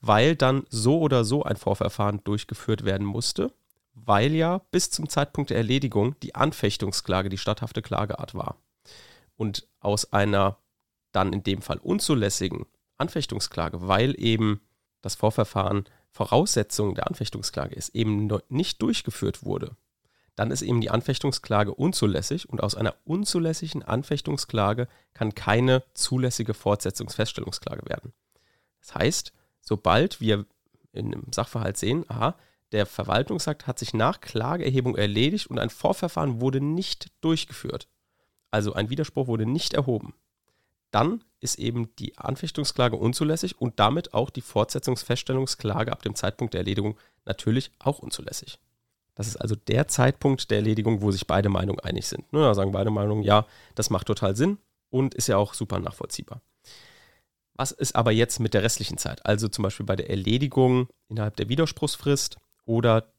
Weil 0.00 0.36
dann 0.36 0.64
so 0.68 1.00
oder 1.00 1.24
so 1.24 1.44
ein 1.44 1.56
Vorverfahren 1.56 2.22
durchgeführt 2.24 2.84
werden 2.84 3.06
musste, 3.06 3.52
weil 3.94 4.34
ja 4.34 4.58
bis 4.70 4.90
zum 4.90 5.08
Zeitpunkt 5.08 5.50
der 5.50 5.56
Erledigung 5.56 6.14
die 6.20 6.34
Anfechtungsklage 6.34 7.28
die 7.28 7.38
statthafte 7.38 7.82
Klageart 7.82 8.34
war. 8.34 8.56
Und 9.36 9.66
aus 9.80 10.12
einer 10.12 10.58
dann 11.12 11.32
in 11.32 11.42
dem 11.42 11.62
Fall 11.62 11.78
unzulässigen 11.78 12.66
Anfechtungsklage, 12.98 13.86
weil 13.86 14.14
eben 14.20 14.60
das 15.00 15.14
Vorverfahren 15.14 15.84
Voraussetzung 16.10 16.94
der 16.94 17.06
Anfechtungsklage 17.06 17.74
ist, 17.74 17.94
eben 17.94 18.28
nicht 18.48 18.82
durchgeführt 18.82 19.44
wurde, 19.44 19.76
dann 20.34 20.50
ist 20.50 20.62
eben 20.62 20.80
die 20.80 20.90
Anfechtungsklage 20.90 21.74
unzulässig 21.74 22.48
und 22.48 22.62
aus 22.62 22.74
einer 22.74 22.94
unzulässigen 23.04 23.82
Anfechtungsklage 23.82 24.88
kann 25.12 25.34
keine 25.34 25.82
zulässige 25.94 26.54
Fortsetzungsfeststellungsklage 26.54 27.88
werden. 27.88 28.12
Das 28.80 28.94
heißt, 28.94 29.32
sobald 29.60 30.20
wir 30.20 30.46
in 30.92 31.06
einem 31.12 31.26
Sachverhalt 31.32 31.76
sehen, 31.76 32.04
aha, 32.08 32.36
der 32.72 32.86
Verwaltungsakt 32.86 33.66
hat 33.66 33.78
sich 33.78 33.94
nach 33.94 34.20
Klageerhebung 34.20 34.96
erledigt 34.96 35.48
und 35.48 35.58
ein 35.58 35.70
Vorverfahren 35.70 36.40
wurde 36.40 36.60
nicht 36.60 37.10
durchgeführt, 37.20 37.88
also 38.50 38.72
ein 38.74 38.90
Widerspruch 38.90 39.26
wurde 39.26 39.46
nicht 39.46 39.74
erhoben, 39.74 40.14
dann 40.90 41.24
ist 41.40 41.58
eben 41.58 41.94
die 41.96 42.16
Anfechtungsklage 42.18 42.96
unzulässig 42.96 43.60
und 43.60 43.78
damit 43.78 44.14
auch 44.14 44.30
die 44.30 44.40
Fortsetzungsfeststellungsklage 44.40 45.92
ab 45.92 46.02
dem 46.02 46.14
Zeitpunkt 46.14 46.54
der 46.54 46.60
Erledigung 46.60 46.98
natürlich 47.24 47.70
auch 47.78 47.98
unzulässig. 47.98 48.58
Das 49.14 49.26
ist 49.26 49.36
also 49.36 49.56
der 49.56 49.88
Zeitpunkt 49.88 50.50
der 50.50 50.58
Erledigung, 50.58 51.02
wo 51.02 51.10
sich 51.10 51.26
beide 51.26 51.48
Meinungen 51.48 51.80
einig 51.80 52.06
sind. 52.06 52.32
Ne, 52.32 52.40
da 52.40 52.54
sagen 52.54 52.72
beide 52.72 52.90
Meinungen, 52.90 53.22
ja, 53.22 53.46
das 53.74 53.90
macht 53.90 54.06
total 54.06 54.36
Sinn 54.36 54.58
und 54.90 55.14
ist 55.14 55.26
ja 55.26 55.36
auch 55.36 55.54
super 55.54 55.80
nachvollziehbar. 55.80 56.40
Was 57.54 57.72
ist 57.72 57.96
aber 57.96 58.12
jetzt 58.12 58.38
mit 58.38 58.54
der 58.54 58.62
restlichen 58.62 58.98
Zeit? 58.98 59.26
Also 59.26 59.48
zum 59.48 59.64
Beispiel 59.64 59.84
bei 59.84 59.96
der 59.96 60.08
Erledigung 60.08 60.88
innerhalb 61.08 61.34
der 61.36 61.48
Widerspruchsfrist 61.48 62.36
oder 62.64 63.12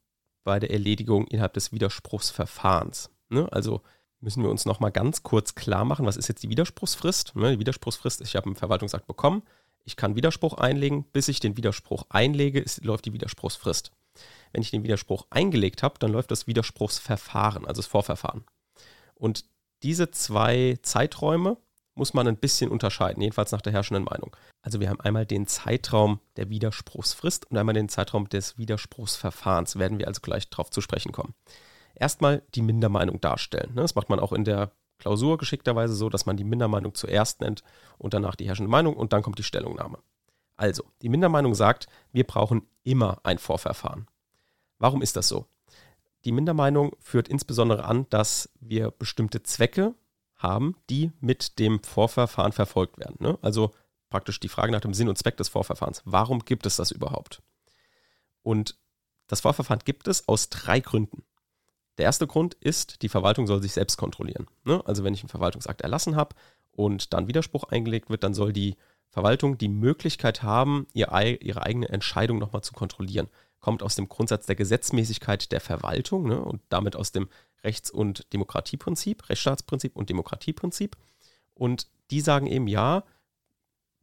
bei 0.46 0.60
der 0.60 0.72
Erledigung 0.72 1.28
innerhalb 1.28 1.54
des 1.54 1.74
Widerspruchsverfahrens. 1.74 3.10
Ne? 3.28 3.52
Also 3.52 3.82
müssen 4.22 4.44
wir 4.44 4.50
uns 4.50 4.66
nochmal 4.66 4.92
ganz 4.92 5.24
kurz 5.24 5.56
klar 5.56 5.86
machen, 5.86 6.06
was 6.06 6.18
ist 6.18 6.28
jetzt 6.28 6.44
die 6.44 6.50
Widerspruchsfrist? 6.50 7.36
Ne? 7.36 7.54
Die 7.54 7.60
Widerspruchsfrist, 7.60 8.22
ich 8.22 8.36
habe 8.36 8.48
einen 8.48 8.56
Verwaltungsakt 8.56 9.08
bekommen, 9.08 9.44
ich 9.86 9.96
kann 9.96 10.16
Widerspruch 10.16 10.56
einlegen, 10.56 11.04
bis 11.04 11.28
ich 11.28 11.40
den 11.40 11.58
Widerspruch 11.58 12.06
einlege, 12.10 12.60
ist, 12.60 12.84
läuft 12.84 13.06
die 13.06 13.14
Widerspruchsfrist. 13.14 13.92
Wenn 14.52 14.62
ich 14.62 14.72
den 14.72 14.84
Widerspruch 14.84 15.28
eingelegt 15.30 15.84
habe, 15.84 15.96
dann 16.00 16.12
läuft 16.12 16.32
das 16.32 16.48
Widerspruchsverfahren, 16.48 17.66
also 17.66 17.82
das 17.82 17.88
Vorverfahren. 17.88 18.44
Und 19.16 19.46
diese 19.84 20.12
zwei 20.12 20.78
Zeiträume 20.82 21.58
muss 21.96 22.14
man 22.14 22.28
ein 22.28 22.38
bisschen 22.38 22.72
unterscheiden, 22.72 23.22
jedenfalls 23.22 23.52
nach 23.52 23.62
der 23.62 23.74
herrschenden 23.74 24.06
Meinung. 24.06 24.36
Also 24.62 24.80
wir 24.80 24.90
haben 24.90 25.02
einmal 25.02 25.26
den 25.26 25.48
Zeitraum 25.48 26.20
der 26.38 26.50
Widerspruchsfrist 26.50 27.50
und 27.50 27.58
einmal 27.58 27.74
den 27.74 27.90
Zeitraum 27.90 28.28
des 28.30 28.58
Widerspruchsverfahrens, 28.58 29.78
werden 29.78 30.00
wir 30.00 30.08
also 30.08 30.22
gleich 30.22 30.50
darauf 30.50 30.70
zu 30.70 30.82
sprechen 30.82 31.12
kommen. 31.12 31.34
Erstmal 32.00 32.42
die 32.56 32.62
Mindermeinung 32.62 33.20
darstellen. 33.22 33.74
Ne? 33.76 33.82
Das 33.82 33.96
macht 33.96 34.10
man 34.10 34.20
auch 34.20 34.34
in 34.34 34.46
der 34.46 34.72
Klausur 34.98 35.38
geschickterweise 35.38 35.94
so, 35.94 36.10
dass 36.10 36.26
man 36.26 36.38
die 36.38 36.44
Mindermeinung 36.44 36.96
zuerst 36.96 37.42
nennt 37.42 37.64
und 37.98 38.14
danach 38.14 38.36
die 38.36 38.48
herrschende 38.48 38.72
Meinung 38.72 38.96
und 38.96 39.14
dann 39.14 39.22
kommt 39.22 39.38
die 39.38 39.44
Stellungnahme. 39.44 40.00
Also, 40.56 40.84
die 41.02 41.10
Mindermeinung 41.10 41.56
sagt, 41.56 41.88
wir 42.12 42.26
brauchen 42.26 42.64
immer 42.84 43.20
ein 43.24 43.38
Vorverfahren. 43.38 44.08
Warum 44.78 45.02
ist 45.02 45.16
das 45.16 45.28
so? 45.28 45.46
Die 46.26 46.32
Mindermeinung 46.32 46.96
führt 47.00 47.30
insbesondere 47.30 47.86
an, 47.86 48.08
dass 48.10 48.50
wir 48.60 48.92
bestimmte 48.92 49.44
Zwecke 49.44 49.96
haben, 50.36 50.76
die 50.90 51.12
mit 51.22 51.60
dem 51.60 51.82
Vorverfahren 51.84 52.52
verfolgt 52.52 52.98
werden. 52.98 53.18
Ne? 53.20 53.38
Also 53.42 53.72
praktisch 54.10 54.40
die 54.40 54.50
Frage 54.50 54.72
nach 54.72 54.82
dem 54.82 54.94
Sinn 54.94 55.10
und 55.10 55.18
Zweck 55.18 55.38
des 55.38 55.50
Vorverfahrens. 55.50 56.02
Warum 56.06 56.40
gibt 56.40 56.66
es 56.66 56.76
das 56.76 56.92
überhaupt? 56.92 57.42
Und 58.42 58.78
das 59.28 59.42
Vorverfahren 59.42 59.82
gibt 59.86 60.08
es 60.08 60.28
aus 60.28 60.50
drei 60.50 60.80
Gründen. 60.80 61.24
Der 62.00 62.06
erste 62.06 62.28
Grund 62.28 62.54
ist, 62.62 63.02
die 63.02 63.10
Verwaltung 63.10 63.46
soll 63.46 63.62
sich 63.62 63.74
selbst 63.74 63.98
kontrollieren. 63.98 64.48
Ne? 64.64 64.82
Also 64.86 65.04
wenn 65.04 65.14
ich 65.14 65.20
einen 65.22 65.28
Verwaltungsakt 65.28 65.82
erlassen 65.82 66.16
habe 66.16 66.34
und 66.72 67.14
dann 67.14 67.28
Widerspruch 67.28 67.66
eingelegt 67.66 68.10
wird, 68.10 68.24
dann 68.24 68.34
soll 68.34 68.54
die 68.54 68.78
Verwaltung 69.10 69.58
die 69.58 69.68
Möglichkeit 69.68 70.42
haben, 70.42 70.88
ihre 70.94 71.12
eigene 71.12 71.90
Entscheidung 71.90 72.40
nochmal 72.40 72.62
zu 72.62 72.72
kontrollieren. 72.72 73.28
Kommt 73.60 73.84
aus 73.84 73.96
dem 73.96 74.08
Grundsatz 74.08 74.46
der 74.46 74.56
Gesetzmäßigkeit 74.56 75.52
der 75.52 75.60
Verwaltung 75.60 76.26
ne? 76.30 76.40
und 76.40 76.62
damit 76.70 76.96
aus 76.96 77.12
dem 77.12 77.28
Rechts- 77.66 77.92
und 77.92 78.32
Demokratieprinzip, 78.32 79.28
Rechtsstaatsprinzip 79.28 79.98
und 79.98 80.10
Demokratieprinzip. 80.10 80.96
Und 81.54 81.90
die 82.12 82.22
sagen 82.22 82.48
eben, 82.48 82.70
ja, 82.70 83.04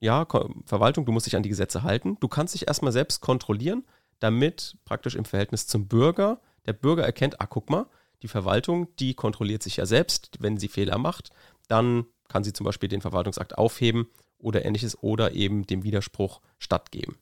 ja, 0.00 0.26
Verwaltung, 0.67 1.07
du 1.07 1.12
musst 1.12 1.25
dich 1.25 1.37
an 1.37 1.43
die 1.43 1.49
Gesetze 1.49 1.83
halten. 1.83 2.19
Du 2.21 2.29
kannst 2.29 2.53
dich 2.53 2.69
erstmal 2.69 2.93
selbst 2.93 3.23
kontrollieren, 3.23 3.87
damit 4.19 4.76
praktisch 4.85 5.15
im 5.15 5.25
Verhältnis 5.25 5.67
zum 5.67 5.88
Bürger 5.88 6.43
der 6.67 6.73
Bürger 6.73 7.05
erkennt, 7.05 7.41
ah, 7.41 7.47
guck 7.47 7.71
mal, 7.71 7.87
die 8.23 8.29
Verwaltung, 8.29 8.95
die 8.97 9.15
kontrolliert 9.15 9.63
sich 9.63 9.77
ja 9.77 9.87
selbst. 9.87 10.37
Wenn 10.41 10.57
sie 10.59 10.69
Fehler 10.69 10.99
macht, 10.99 11.31
dann 11.69 12.07
kann 12.29 12.45
sie 12.45 12.53
zum 12.53 12.65
Beispiel 12.65 12.89
den 12.89 13.01
Verwaltungsakt 13.01 13.57
aufheben 13.57 14.09
oder 14.39 14.65
ähnliches 14.65 15.03
oder 15.03 15.33
eben 15.33 15.67
dem 15.67 15.85
Widerspruch 15.85 16.41
stattgeben. 16.59 17.19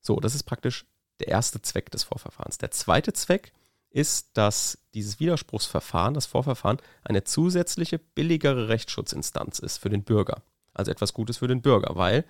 So, 0.00 0.20
das 0.20 0.34
ist 0.34 0.44
praktisch 0.44 0.84
der 1.20 1.28
erste 1.28 1.62
Zweck 1.62 1.90
des 1.90 2.04
Vorverfahrens. 2.04 2.58
Der 2.58 2.70
zweite 2.70 3.12
Zweck 3.12 3.52
ist, 3.90 4.36
dass 4.36 4.78
dieses 4.92 5.20
Widerspruchsverfahren, 5.20 6.14
das 6.14 6.26
Vorverfahren, 6.26 6.78
eine 7.04 7.24
zusätzliche, 7.24 7.98
billigere 7.98 8.68
Rechtsschutzinstanz 8.68 9.60
ist 9.60 9.78
für 9.78 9.88
den 9.88 10.02
Bürger. 10.02 10.42
Also 10.72 10.90
etwas 10.90 11.14
Gutes 11.14 11.38
für 11.38 11.46
den 11.46 11.62
Bürger, 11.62 11.94
weil 11.94 12.24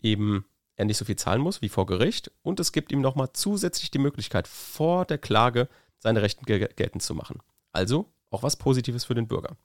eben 0.00 0.44
er 0.78 0.84
nicht 0.84 0.96
so 0.96 1.04
viel 1.04 1.16
zahlen 1.16 1.42
muss 1.42 1.60
wie 1.60 1.68
vor 1.68 1.86
Gericht 1.86 2.30
und 2.42 2.60
es 2.60 2.72
gibt 2.72 2.92
ihm 2.92 3.00
nochmal 3.00 3.30
zusätzlich 3.32 3.90
die 3.90 3.98
Möglichkeit, 3.98 4.46
vor 4.48 5.04
der 5.04 5.18
Klage 5.18 5.68
seine 5.98 6.22
Rechten 6.22 6.46
geltend 6.46 7.02
zu 7.02 7.14
machen. 7.14 7.40
Also 7.72 8.06
auch 8.30 8.44
was 8.44 8.56
Positives 8.56 9.04
für 9.04 9.14
den 9.14 9.26
Bürger. 9.26 9.56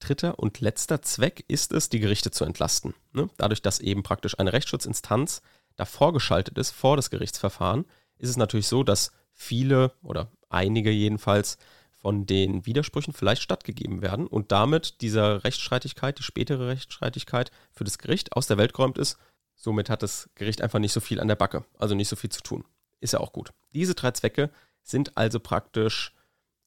Dritter 0.00 0.38
und 0.38 0.60
letzter 0.60 1.00
Zweck 1.00 1.44
ist 1.48 1.72
es, 1.72 1.88
die 1.88 2.00
Gerichte 2.00 2.30
zu 2.30 2.44
entlasten. 2.44 2.94
Ne? 3.12 3.30
Dadurch, 3.38 3.62
dass 3.62 3.80
eben 3.80 4.02
praktisch 4.02 4.38
eine 4.38 4.52
Rechtsschutzinstanz 4.52 5.40
davor 5.76 6.12
geschaltet 6.12 6.58
ist, 6.58 6.72
vor 6.72 6.96
das 6.96 7.08
Gerichtsverfahren, 7.08 7.86
ist 8.18 8.28
es 8.28 8.36
natürlich 8.36 8.68
so, 8.68 8.82
dass 8.84 9.12
viele 9.32 9.92
oder 10.02 10.30
einige 10.50 10.90
jedenfalls 10.90 11.56
von 11.96 12.26
den 12.26 12.66
Widersprüchen 12.66 13.14
vielleicht 13.14 13.40
stattgegeben 13.40 14.02
werden 14.02 14.26
und 14.26 14.52
damit 14.52 15.00
dieser 15.00 15.42
Rechtsstreitigkeit, 15.42 16.18
die 16.18 16.22
spätere 16.22 16.68
Rechtsstreitigkeit 16.68 17.50
für 17.72 17.84
das 17.84 17.96
Gericht 17.96 18.36
aus 18.36 18.46
der 18.46 18.58
Welt 18.58 18.74
geräumt 18.74 18.98
ist. 18.98 19.16
Somit 19.54 19.90
hat 19.90 20.02
das 20.02 20.28
Gericht 20.34 20.62
einfach 20.62 20.78
nicht 20.78 20.92
so 20.92 21.00
viel 21.00 21.20
an 21.20 21.28
der 21.28 21.36
Backe, 21.36 21.64
also 21.78 21.94
nicht 21.94 22.08
so 22.08 22.16
viel 22.16 22.30
zu 22.30 22.42
tun. 22.42 22.64
Ist 23.00 23.12
ja 23.12 23.20
auch 23.20 23.32
gut. 23.32 23.52
Diese 23.72 23.94
drei 23.94 24.10
Zwecke 24.10 24.50
sind 24.82 25.16
also 25.16 25.40
praktisch 25.40 26.14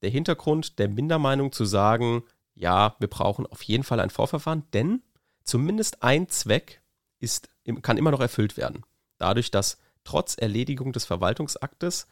der 0.01 0.09
Hintergrund 0.09 0.79
der 0.79 0.89
Mindermeinung 0.89 1.51
zu 1.51 1.65
sagen, 1.65 2.23
ja, 2.53 2.95
wir 2.99 3.07
brauchen 3.07 3.45
auf 3.45 3.61
jeden 3.63 3.83
Fall 3.83 3.99
ein 3.99 4.09
Vorverfahren, 4.09 4.63
denn 4.73 5.01
zumindest 5.43 6.03
ein 6.03 6.27
Zweck 6.29 6.81
ist, 7.19 7.49
kann 7.81 7.97
immer 7.97 8.11
noch 8.11 8.19
erfüllt 8.19 8.57
werden. 8.57 8.83
Dadurch, 9.17 9.51
dass 9.51 9.77
trotz 10.03 10.35
Erledigung 10.35 10.93
des 10.93 11.05
Verwaltungsaktes 11.05 12.07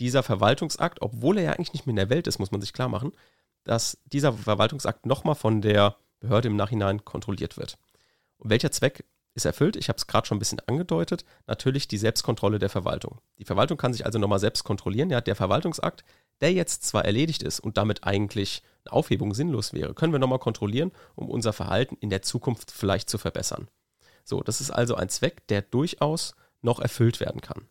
dieser 0.00 0.22
Verwaltungsakt, 0.22 1.02
obwohl 1.02 1.38
er 1.38 1.44
ja 1.44 1.52
eigentlich 1.52 1.72
nicht 1.72 1.86
mehr 1.86 1.92
in 1.92 1.96
der 1.96 2.10
Welt 2.10 2.26
ist, 2.26 2.38
muss 2.38 2.52
man 2.52 2.60
sich 2.60 2.72
klar 2.72 2.88
machen, 2.88 3.12
dass 3.64 3.98
dieser 4.04 4.32
Verwaltungsakt 4.32 5.06
nochmal 5.06 5.34
von 5.34 5.60
der 5.60 5.96
Behörde 6.20 6.48
im 6.48 6.56
Nachhinein 6.56 7.04
kontrolliert 7.04 7.56
wird. 7.56 7.78
Und 8.38 8.50
welcher 8.50 8.70
Zweck 8.70 9.04
ist 9.38 9.46
erfüllt? 9.46 9.76
Ich 9.76 9.88
habe 9.88 9.96
es 9.96 10.06
gerade 10.06 10.26
schon 10.26 10.36
ein 10.36 10.38
bisschen 10.38 10.60
angedeutet. 10.66 11.24
Natürlich 11.46 11.88
die 11.88 11.96
Selbstkontrolle 11.96 12.58
der 12.58 12.68
Verwaltung. 12.68 13.20
Die 13.38 13.44
Verwaltung 13.44 13.78
kann 13.78 13.94
sich 13.94 14.04
also 14.04 14.18
nochmal 14.18 14.38
selbst 14.38 14.64
kontrollieren. 14.64 15.08
Ja, 15.08 15.22
der 15.22 15.36
Verwaltungsakt, 15.36 16.04
der 16.42 16.52
jetzt 16.52 16.84
zwar 16.84 17.04
erledigt 17.04 17.42
ist 17.42 17.60
und 17.60 17.78
damit 17.78 18.04
eigentlich 18.04 18.62
eine 18.84 18.92
Aufhebung 18.92 19.32
sinnlos 19.32 19.72
wäre, 19.72 19.94
können 19.94 20.12
wir 20.12 20.18
nochmal 20.18 20.38
kontrollieren, 20.38 20.92
um 21.14 21.30
unser 21.30 21.54
Verhalten 21.54 21.96
in 22.00 22.10
der 22.10 22.22
Zukunft 22.22 22.70
vielleicht 22.70 23.08
zu 23.08 23.16
verbessern. 23.16 23.68
So, 24.24 24.42
das 24.42 24.60
ist 24.60 24.70
also 24.70 24.94
ein 24.94 25.08
Zweck, 25.08 25.46
der 25.46 25.62
durchaus 25.62 26.34
noch 26.60 26.80
erfüllt 26.80 27.20
werden 27.20 27.40
kann. 27.40 27.66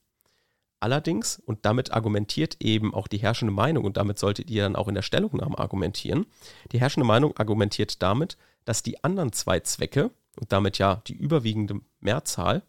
Allerdings, 0.80 1.42
und 1.46 1.66
damit 1.66 1.92
argumentiert 1.92 2.58
eben 2.60 2.94
auch 2.94 3.08
die 3.08 3.18
herrschende 3.18 3.54
Meinung, 3.54 3.84
und 3.84 3.98
damit 3.98 4.20
solltet 4.20 4.50
ihr 4.50 4.64
dann 4.64 4.76
auch 4.76 4.88
in 4.88 4.96
der 4.96 5.02
Stellungnahme 5.02 5.58
argumentieren, 5.58 6.26
die 6.72 6.80
herrschende 6.80 7.08
Meinung 7.08 7.36
argumentiert 7.38 8.02
damit, 8.02 8.38
dass 8.64 8.84
die 8.84 9.04
anderen 9.04 9.34
zwei 9.34 9.60
Zwecke, 9.62 10.12
und 10.40 10.52
damit 10.52 10.78
ja 10.78 11.02
die 11.08 11.16
überwiegende 11.16 11.82
Mehrzahl, 12.00 12.64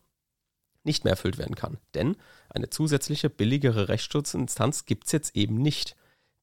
nicht 0.85 1.05
mehr 1.05 1.13
erfüllt 1.13 1.39
werden 1.39 1.55
kann. 1.55 1.79
Denn 1.95 2.17
eine 2.49 2.71
zusätzliche, 2.71 3.31
billigere 3.31 3.89
Rechtsschutzinstanz 3.89 4.87
gibt 4.87 5.07
es 5.07 5.13
jetzt 5.13 5.37
eben 5.37 5.57
nicht. 5.57 5.97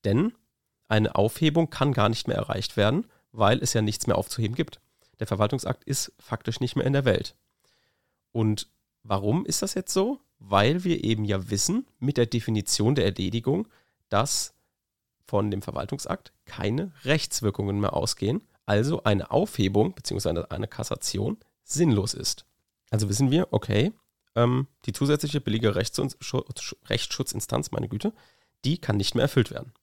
Denn 0.04 0.34
eine 0.88 1.16
Aufhebung 1.16 1.70
kann 1.70 1.94
gar 1.94 2.10
nicht 2.10 2.28
mehr 2.28 2.38
erreicht 2.38 2.78
werden, 2.78 3.08
weil 3.32 3.62
es 3.62 3.74
ja 3.74 3.82
nichts 3.82 4.08
mehr 4.08 4.18
aufzuheben 4.18 4.56
gibt. 4.56 4.80
Der 5.20 5.28
Verwaltungsakt 5.28 5.84
ist 5.84 6.14
faktisch 6.20 6.60
nicht 6.60 6.76
mehr 6.76 6.86
in 6.86 6.94
der 6.94 7.06
Welt. 7.06 7.36
Und 8.32 8.70
warum 9.04 9.46
ist 9.46 9.62
das 9.62 9.74
jetzt 9.74 9.94
so? 9.94 10.20
Weil 10.40 10.84
wir 10.84 11.04
eben 11.04 11.26
ja 11.26 11.50
wissen, 11.50 11.88
mit 12.00 12.18
der 12.18 12.26
Definition 12.26 12.96
der 12.96 13.06
Erledigung, 13.06 13.68
dass 14.10 14.54
von 15.26 15.50
dem 15.50 15.62
Verwaltungsakt 15.62 16.34
keine 16.46 16.92
Rechtswirkungen 17.04 17.80
mehr 17.80 17.94
ausgehen, 17.94 18.42
also 18.66 19.04
eine 19.04 19.32
Aufhebung 19.32 19.94
bzw. 19.94 20.46
eine 20.50 20.68
Kassation 20.68 21.38
sinnlos 21.64 22.14
ist. 22.14 22.46
Also 22.92 23.10
wissen 23.10 23.32
wir, 23.32 23.48
okay, 23.52 23.92
ähm, 24.36 24.68
die 24.86 24.94
zusätzliche 24.94 25.42
billige 25.42 25.76
Rechtsschutzinstanz, 25.76 27.72
meine 27.72 27.90
Güte, 27.90 28.14
die 28.64 28.78
kann 28.78 28.98
nicht 28.98 29.16
mehr 29.16 29.24
erfüllt 29.24 29.52
werden. 29.52 29.74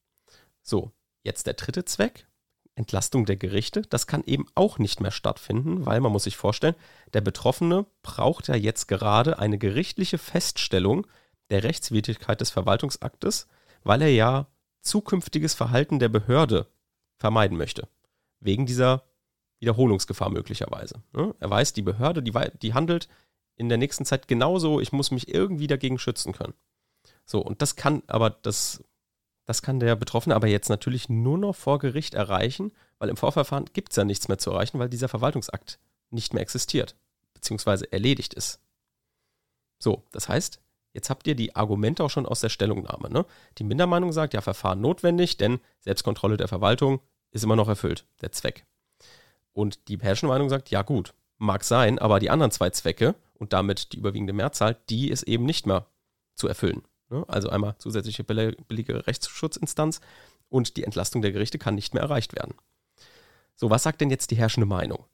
So, 0.63 0.93
jetzt 1.23 1.47
der 1.47 1.55
dritte 1.55 1.85
Zweck, 1.85 2.27
Entlastung 2.75 3.27
der 3.27 3.37
Gerichte, 3.37 3.83
das 3.83 4.07
kann 4.07 4.25
eben 4.25 4.47
auch 4.55 4.79
nicht 4.79 5.01
mehr 5.01 5.11
stattfinden, 5.11 5.85
weil 5.85 6.01
man 6.01 6.13
muss 6.13 6.25
sich 6.25 6.37
vorstellen, 6.37 6.75
der 7.13 7.21
Betroffene 7.21 7.87
braucht 8.03 8.49
ja 8.49 8.55
jetzt 8.55 8.89
gerade 8.89 9.39
eine 9.39 9.59
gerichtliche 9.59 10.19
Feststellung 10.19 11.07
der 11.51 11.65
Rechtswidrigkeit 11.65 12.41
des 12.41 12.51
Verwaltungsaktes, 12.51 13.47
weil 13.85 14.03
er 14.03 14.13
ja 14.13 14.47
zukünftiges 14.81 15.55
Verhalten 15.55 15.99
der 15.99 16.09
Behörde 16.09 16.67
vermeiden 17.19 17.59
möchte 17.59 17.89
wegen 18.45 18.67
dieser 18.67 19.05
Wiederholungsgefahr 19.61 20.31
möglicherweise. 20.31 21.03
Ne? 21.13 21.35
Er 21.39 21.51
weiß, 21.51 21.73
die 21.73 21.83
Behörde, 21.83 22.23
die, 22.23 22.33
die 22.61 22.75
handelt 22.75 23.09
in 23.57 23.69
der 23.69 23.79
nächsten 23.79 24.05
Zeit 24.05 24.29
genauso, 24.29 24.81
ich 24.81 24.93
muss 24.93 25.11
mich 25.11 25.33
irgendwie 25.33 25.69
dagegen 25.69 25.99
schützen 25.99 26.33
können. 26.33 26.55
So, 27.25 27.41
und 27.41 27.63
das 27.63 27.77
kann 27.77 28.03
aber 28.09 28.31
das, 28.31 28.83
das 29.45 29.63
kann 29.63 29.79
der 29.79 29.95
Betroffene 29.95 30.35
aber 30.35 30.49
jetzt 30.49 30.69
natürlich 30.69 31.09
nur 31.09 31.39
noch 31.39 31.55
vor 31.55 31.79
Gericht 31.79 32.15
erreichen, 32.15 32.73
weil 32.99 33.09
im 33.09 33.17
Vorverfahren 33.17 33.67
gibt 33.73 33.93
es 33.93 33.97
ja 33.97 34.05
nichts 34.05 34.29
mehr 34.29 34.39
zu 34.39 34.51
erreichen, 34.51 34.79
weil 34.79 34.89
dieser 34.89 35.09
Verwaltungsakt 35.09 35.79
nicht 36.11 36.35
mehr 36.35 36.43
existiert, 36.43 36.97
beziehungsweise 37.35 37.91
erledigt 37.93 38.35
ist. 38.35 38.61
So, 39.79 40.03
das 40.13 40.29
heißt, 40.29 40.61
jetzt 40.93 41.11
habt 41.11 41.27
ihr 41.27 41.35
die 41.35 41.57
Argumente 41.57 42.05
auch 42.05 42.11
schon 42.11 42.27
aus 42.27 42.41
der 42.41 42.49
Stellungnahme. 42.49 43.11
Ne? 43.11 43.25
Die 43.59 43.65
Mindermeinung 43.65 44.13
sagt, 44.13 44.35
ja, 44.35 44.41
Verfahren 44.41 44.81
notwendig, 44.81 45.37
denn 45.37 45.61
Selbstkontrolle 45.81 46.37
der 46.37 46.49
Verwaltung 46.49 47.01
ist 47.33 47.45
immer 47.45 47.57
noch 47.57 47.69
erfüllt, 47.69 48.07
der 48.21 48.33
Zweck. 48.33 48.65
Und 49.53 49.89
die 49.89 49.97
Passion-Meinung 49.97 50.49
sagt, 50.49 50.71
ja 50.71 50.83
gut, 50.83 51.15
mag 51.39 51.65
sein, 51.65 51.99
aber 51.99 52.21
die 52.21 52.31
anderen 52.31 52.53
zwei 52.53 52.71
Zwecke 52.71 53.15
und 53.35 53.53
damit 53.53 53.93
die 53.93 53.99
überwiegende 53.99 54.33
Mehrzahl, 54.33 54.77
die 54.89 55.11
ist 55.11 55.25
eben 55.25 55.45
nicht 55.45 55.67
mehr 55.67 55.87
zu 56.35 56.49
erfüllen. 56.49 56.83
Ne? 57.11 57.25
Also 57.29 57.51
einmal 57.51 57.77
zusätzliche 57.79 58.25
billige 58.25 59.07
Rechtsschutzinstanz 59.07 60.01
und 60.49 60.77
die 60.77 60.85
Entlastung 60.85 61.23
der 61.23 61.33
Gerichte 61.33 61.59
kann 61.59 61.75
nicht 61.75 61.95
mehr 61.95 62.03
erreicht 62.03 62.35
werden. 62.35 62.55
So, 63.57 63.71
was 63.71 63.83
sagt 63.83 64.01
denn 64.01 64.11
jetzt 64.11 64.31
die 64.31 64.37
herrschende 64.37 64.67
Meinung? 64.67 65.05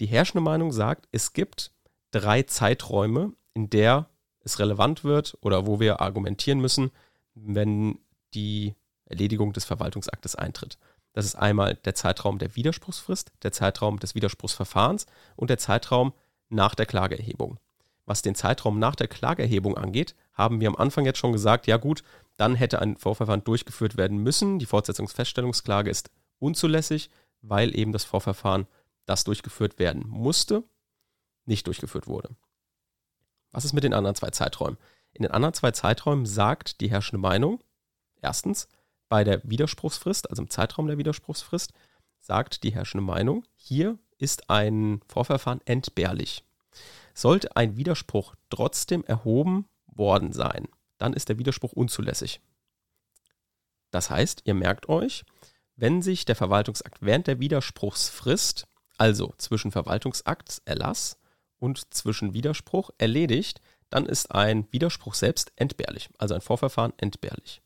Die 0.00 0.06
herrschende 0.06 0.42
Meinung 0.42 0.72
sagt, 0.72 1.08
es 1.10 1.32
gibt 1.32 1.72
drei 2.10 2.42
Zeiträume, 2.42 3.32
in 3.54 3.70
der 3.70 4.08
es 4.40 4.58
relevant 4.58 5.04
wird 5.04 5.36
oder 5.40 5.66
wo 5.66 5.80
wir 5.80 6.00
argumentieren 6.00 6.60
müssen, 6.60 6.90
wenn 7.34 7.98
die 8.34 8.74
Erledigung 9.06 9.52
des 9.52 9.64
Verwaltungsaktes 9.64 10.36
eintritt. 10.36 10.78
Das 11.12 11.24
ist 11.24 11.34
einmal 11.34 11.74
der 11.74 11.94
Zeitraum 11.94 12.38
der 12.38 12.54
Widerspruchsfrist, 12.54 13.32
der 13.42 13.52
Zeitraum 13.52 13.98
des 13.98 14.14
Widerspruchsverfahrens 14.14 15.06
und 15.36 15.50
der 15.50 15.58
Zeitraum 15.58 16.12
nach 16.48 16.74
der 16.74 16.86
Klageerhebung. 16.86 17.58
Was 18.06 18.22
den 18.22 18.34
Zeitraum 18.34 18.78
nach 18.78 18.94
der 18.94 19.08
Klageerhebung 19.08 19.76
angeht, 19.76 20.14
haben 20.32 20.60
wir 20.60 20.68
am 20.68 20.76
Anfang 20.76 21.04
jetzt 21.04 21.18
schon 21.18 21.32
gesagt, 21.32 21.66
ja 21.66 21.76
gut, 21.76 22.02
dann 22.36 22.54
hätte 22.54 22.80
ein 22.80 22.96
Vorverfahren 22.96 23.44
durchgeführt 23.44 23.96
werden 23.96 24.18
müssen. 24.18 24.58
Die 24.58 24.66
Fortsetzungsfeststellungsklage 24.66 25.90
ist 25.90 26.10
unzulässig, 26.38 27.10
weil 27.42 27.76
eben 27.76 27.92
das 27.92 28.04
Vorverfahren, 28.04 28.66
das 29.04 29.24
durchgeführt 29.24 29.78
werden 29.78 30.04
musste, 30.06 30.64
nicht 31.44 31.66
durchgeführt 31.66 32.06
wurde. 32.06 32.30
Was 33.50 33.64
ist 33.64 33.72
mit 33.72 33.84
den 33.84 33.94
anderen 33.94 34.14
zwei 34.14 34.30
Zeiträumen? 34.30 34.78
In 35.12 35.22
den 35.22 35.32
anderen 35.32 35.54
zwei 35.54 35.72
Zeiträumen 35.72 36.26
sagt 36.26 36.80
die 36.80 36.90
herrschende 36.90 37.20
Meinung, 37.20 37.62
erstens, 38.20 38.68
bei 39.08 39.24
der 39.24 39.40
Widerspruchsfrist, 39.44 40.30
also 40.30 40.42
im 40.42 40.50
Zeitraum 40.50 40.86
der 40.86 40.98
Widerspruchsfrist, 40.98 41.72
sagt 42.20 42.62
die 42.62 42.72
herrschende 42.72 43.04
Meinung, 43.04 43.44
hier 43.56 43.98
ist 44.18 44.50
ein 44.50 45.00
Vorverfahren 45.08 45.60
entbehrlich. 45.64 46.44
Sollte 47.14 47.56
ein 47.56 47.76
Widerspruch 47.76 48.34
trotzdem 48.50 49.04
erhoben 49.04 49.68
worden 49.86 50.32
sein, 50.32 50.68
dann 50.98 51.12
ist 51.12 51.28
der 51.28 51.38
Widerspruch 51.38 51.72
unzulässig. 51.72 52.40
Das 53.90 54.10
heißt, 54.10 54.42
ihr 54.44 54.54
merkt 54.54 54.88
euch, 54.88 55.24
wenn 55.76 56.02
sich 56.02 56.24
der 56.24 56.36
Verwaltungsakt 56.36 57.02
während 57.02 57.26
der 57.26 57.40
Widerspruchsfrist, 57.40 58.66
also 58.98 59.32
zwischen 59.38 59.70
Verwaltungsaktserlass 59.70 61.18
und 61.58 61.94
zwischen 61.94 62.34
Widerspruch 62.34 62.90
erledigt, 62.98 63.60
dann 63.88 64.06
ist 64.06 64.32
ein 64.32 64.66
Widerspruch 64.72 65.14
selbst 65.14 65.52
entbehrlich, 65.56 66.10
also 66.18 66.34
ein 66.34 66.40
Vorverfahren 66.40 66.92
entbehrlich. 66.98 67.62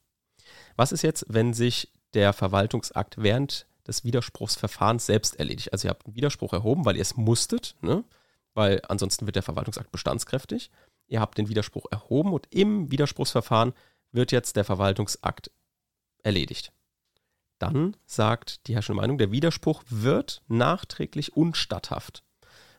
Was 0.76 0.92
ist 0.92 1.02
jetzt, 1.02 1.26
wenn 1.28 1.54
sich 1.54 1.90
der 2.14 2.32
Verwaltungsakt 2.32 3.16
während 3.18 3.66
des 3.86 4.04
Widerspruchsverfahrens 4.04 5.06
selbst 5.06 5.38
erledigt? 5.38 5.72
Also 5.72 5.88
ihr 5.88 5.90
habt 5.90 6.06
einen 6.06 6.16
Widerspruch 6.16 6.52
erhoben, 6.52 6.84
weil 6.84 6.96
ihr 6.96 7.02
es 7.02 7.16
musstet, 7.16 7.76
ne? 7.80 8.04
weil 8.54 8.82
ansonsten 8.88 9.26
wird 9.26 9.36
der 9.36 9.42
Verwaltungsakt 9.42 9.90
bestandskräftig. 9.90 10.70
Ihr 11.06 11.20
habt 11.20 11.38
den 11.38 11.48
Widerspruch 11.48 11.86
erhoben 11.90 12.32
und 12.32 12.46
im 12.50 12.90
Widerspruchsverfahren 12.90 13.72
wird 14.12 14.32
jetzt 14.32 14.56
der 14.56 14.64
Verwaltungsakt 14.64 15.50
erledigt. 16.22 16.72
Dann 17.58 17.96
sagt 18.06 18.66
die 18.66 18.74
herrschende 18.74 19.00
Meinung, 19.00 19.18
der 19.18 19.30
Widerspruch 19.30 19.84
wird 19.88 20.42
nachträglich 20.48 21.36
unstatthaft. 21.36 22.24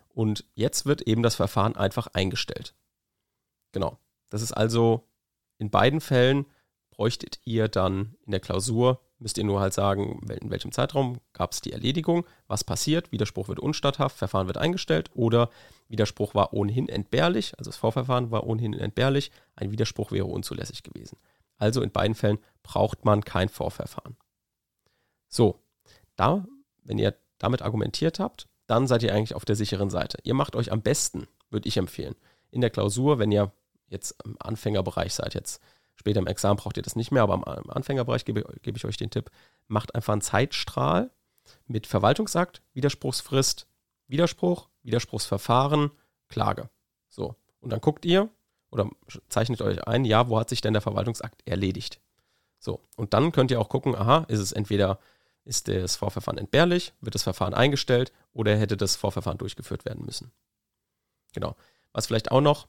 Und 0.09 0.45
jetzt 0.53 0.85
wird 0.85 1.01
eben 1.03 1.23
das 1.23 1.35
Verfahren 1.35 1.75
einfach 1.75 2.07
eingestellt. 2.07 2.75
Genau. 3.71 3.97
Das 4.29 4.41
ist 4.41 4.51
also 4.51 5.07
in 5.57 5.69
beiden 5.69 6.01
Fällen 6.01 6.45
bräuchtet 6.93 7.39
ihr 7.43 7.67
dann 7.67 8.15
in 8.25 8.31
der 8.31 8.39
Klausur, 8.39 9.01
müsst 9.17 9.37
ihr 9.39 9.43
nur 9.43 9.59
halt 9.59 9.73
sagen, 9.73 10.21
in 10.41 10.51
welchem 10.51 10.71
Zeitraum 10.71 11.19
gab 11.33 11.51
es 11.51 11.61
die 11.61 11.71
Erledigung, 11.71 12.25
was 12.47 12.63
passiert, 12.63 13.11
Widerspruch 13.11 13.47
wird 13.47 13.59
unstatthaft, 13.59 14.17
Verfahren 14.17 14.47
wird 14.47 14.57
eingestellt 14.57 15.09
oder 15.15 15.49
Widerspruch 15.87 16.35
war 16.35 16.53
ohnehin 16.53 16.87
entbehrlich, 16.89 17.57
also 17.57 17.69
das 17.71 17.77
Vorverfahren 17.77 18.29
war 18.29 18.45
ohnehin 18.45 18.73
entbehrlich, 18.73 19.31
ein 19.55 19.71
Widerspruch 19.71 20.11
wäre 20.11 20.25
unzulässig 20.25 20.83
gewesen. 20.83 21.17
Also 21.57 21.81
in 21.81 21.91
beiden 21.91 22.15
Fällen 22.15 22.37
braucht 22.61 23.05
man 23.05 23.23
kein 23.25 23.49
Vorverfahren. 23.49 24.15
So, 25.27 25.59
da, 26.15 26.45
wenn 26.83 26.99
ihr 26.99 27.15
damit 27.39 27.63
argumentiert 27.63 28.19
habt, 28.19 28.47
dann 28.67 28.87
seid 28.87 29.01
ihr 29.01 29.13
eigentlich 29.13 29.35
auf 29.35 29.45
der 29.45 29.55
sicheren 29.55 29.89
Seite. 29.89 30.19
Ihr 30.23 30.35
macht 30.35 30.55
euch 30.55 30.71
am 30.71 30.81
besten, 30.81 31.27
würde 31.49 31.67
ich 31.67 31.77
empfehlen, 31.77 32.15
in 32.51 32.61
der 32.61 32.69
Klausur, 32.69 33.17
wenn 33.17 33.31
ihr 33.31 33.51
jetzt 33.87 34.15
im 34.25 34.35
Anfängerbereich 34.39 35.13
seid, 35.13 35.33
jetzt 35.33 35.61
Später 35.95 36.19
im 36.19 36.27
Examen 36.27 36.57
braucht 36.57 36.77
ihr 36.77 36.83
das 36.83 36.95
nicht 36.95 37.11
mehr, 37.11 37.23
aber 37.23 37.35
im 37.35 37.69
Anfängerbereich 37.69 38.25
gebe, 38.25 38.43
gebe 38.61 38.77
ich 38.77 38.85
euch 38.85 38.97
den 38.97 39.09
Tipp, 39.09 39.29
macht 39.67 39.95
einfach 39.95 40.13
einen 40.13 40.21
Zeitstrahl 40.21 41.11
mit 41.67 41.87
Verwaltungsakt, 41.87 42.61
Widerspruchsfrist, 42.73 43.67
Widerspruch, 44.07 44.69
Widerspruchsverfahren, 44.83 45.91
Klage. 46.29 46.69
So. 47.09 47.35
Und 47.59 47.71
dann 47.71 47.81
guckt 47.81 48.05
ihr 48.05 48.29
oder 48.71 48.89
zeichnet 49.29 49.61
euch 49.61 49.87
ein, 49.87 50.03
ja, 50.03 50.29
wo 50.29 50.39
hat 50.39 50.49
sich 50.49 50.61
denn 50.61 50.73
der 50.73 50.81
Verwaltungsakt 50.81 51.47
erledigt? 51.47 52.01
So. 52.59 52.81
Und 52.95 53.13
dann 53.13 53.31
könnt 53.31 53.51
ihr 53.51 53.59
auch 53.59 53.69
gucken, 53.69 53.95
aha, 53.95 54.25
ist 54.27 54.39
es 54.39 54.51
entweder, 54.51 54.99
ist 55.45 55.67
das 55.67 55.95
Vorverfahren 55.95 56.37
entbehrlich, 56.37 56.93
wird 57.01 57.15
das 57.15 57.23
Verfahren 57.23 57.53
eingestellt 57.53 58.11
oder 58.33 58.57
hätte 58.57 58.77
das 58.77 58.95
Vorverfahren 58.95 59.37
durchgeführt 59.37 59.85
werden 59.85 60.05
müssen. 60.05 60.31
Genau. 61.33 61.55
Was 61.91 62.07
vielleicht 62.07 62.31
auch 62.31 62.41
noch 62.41 62.67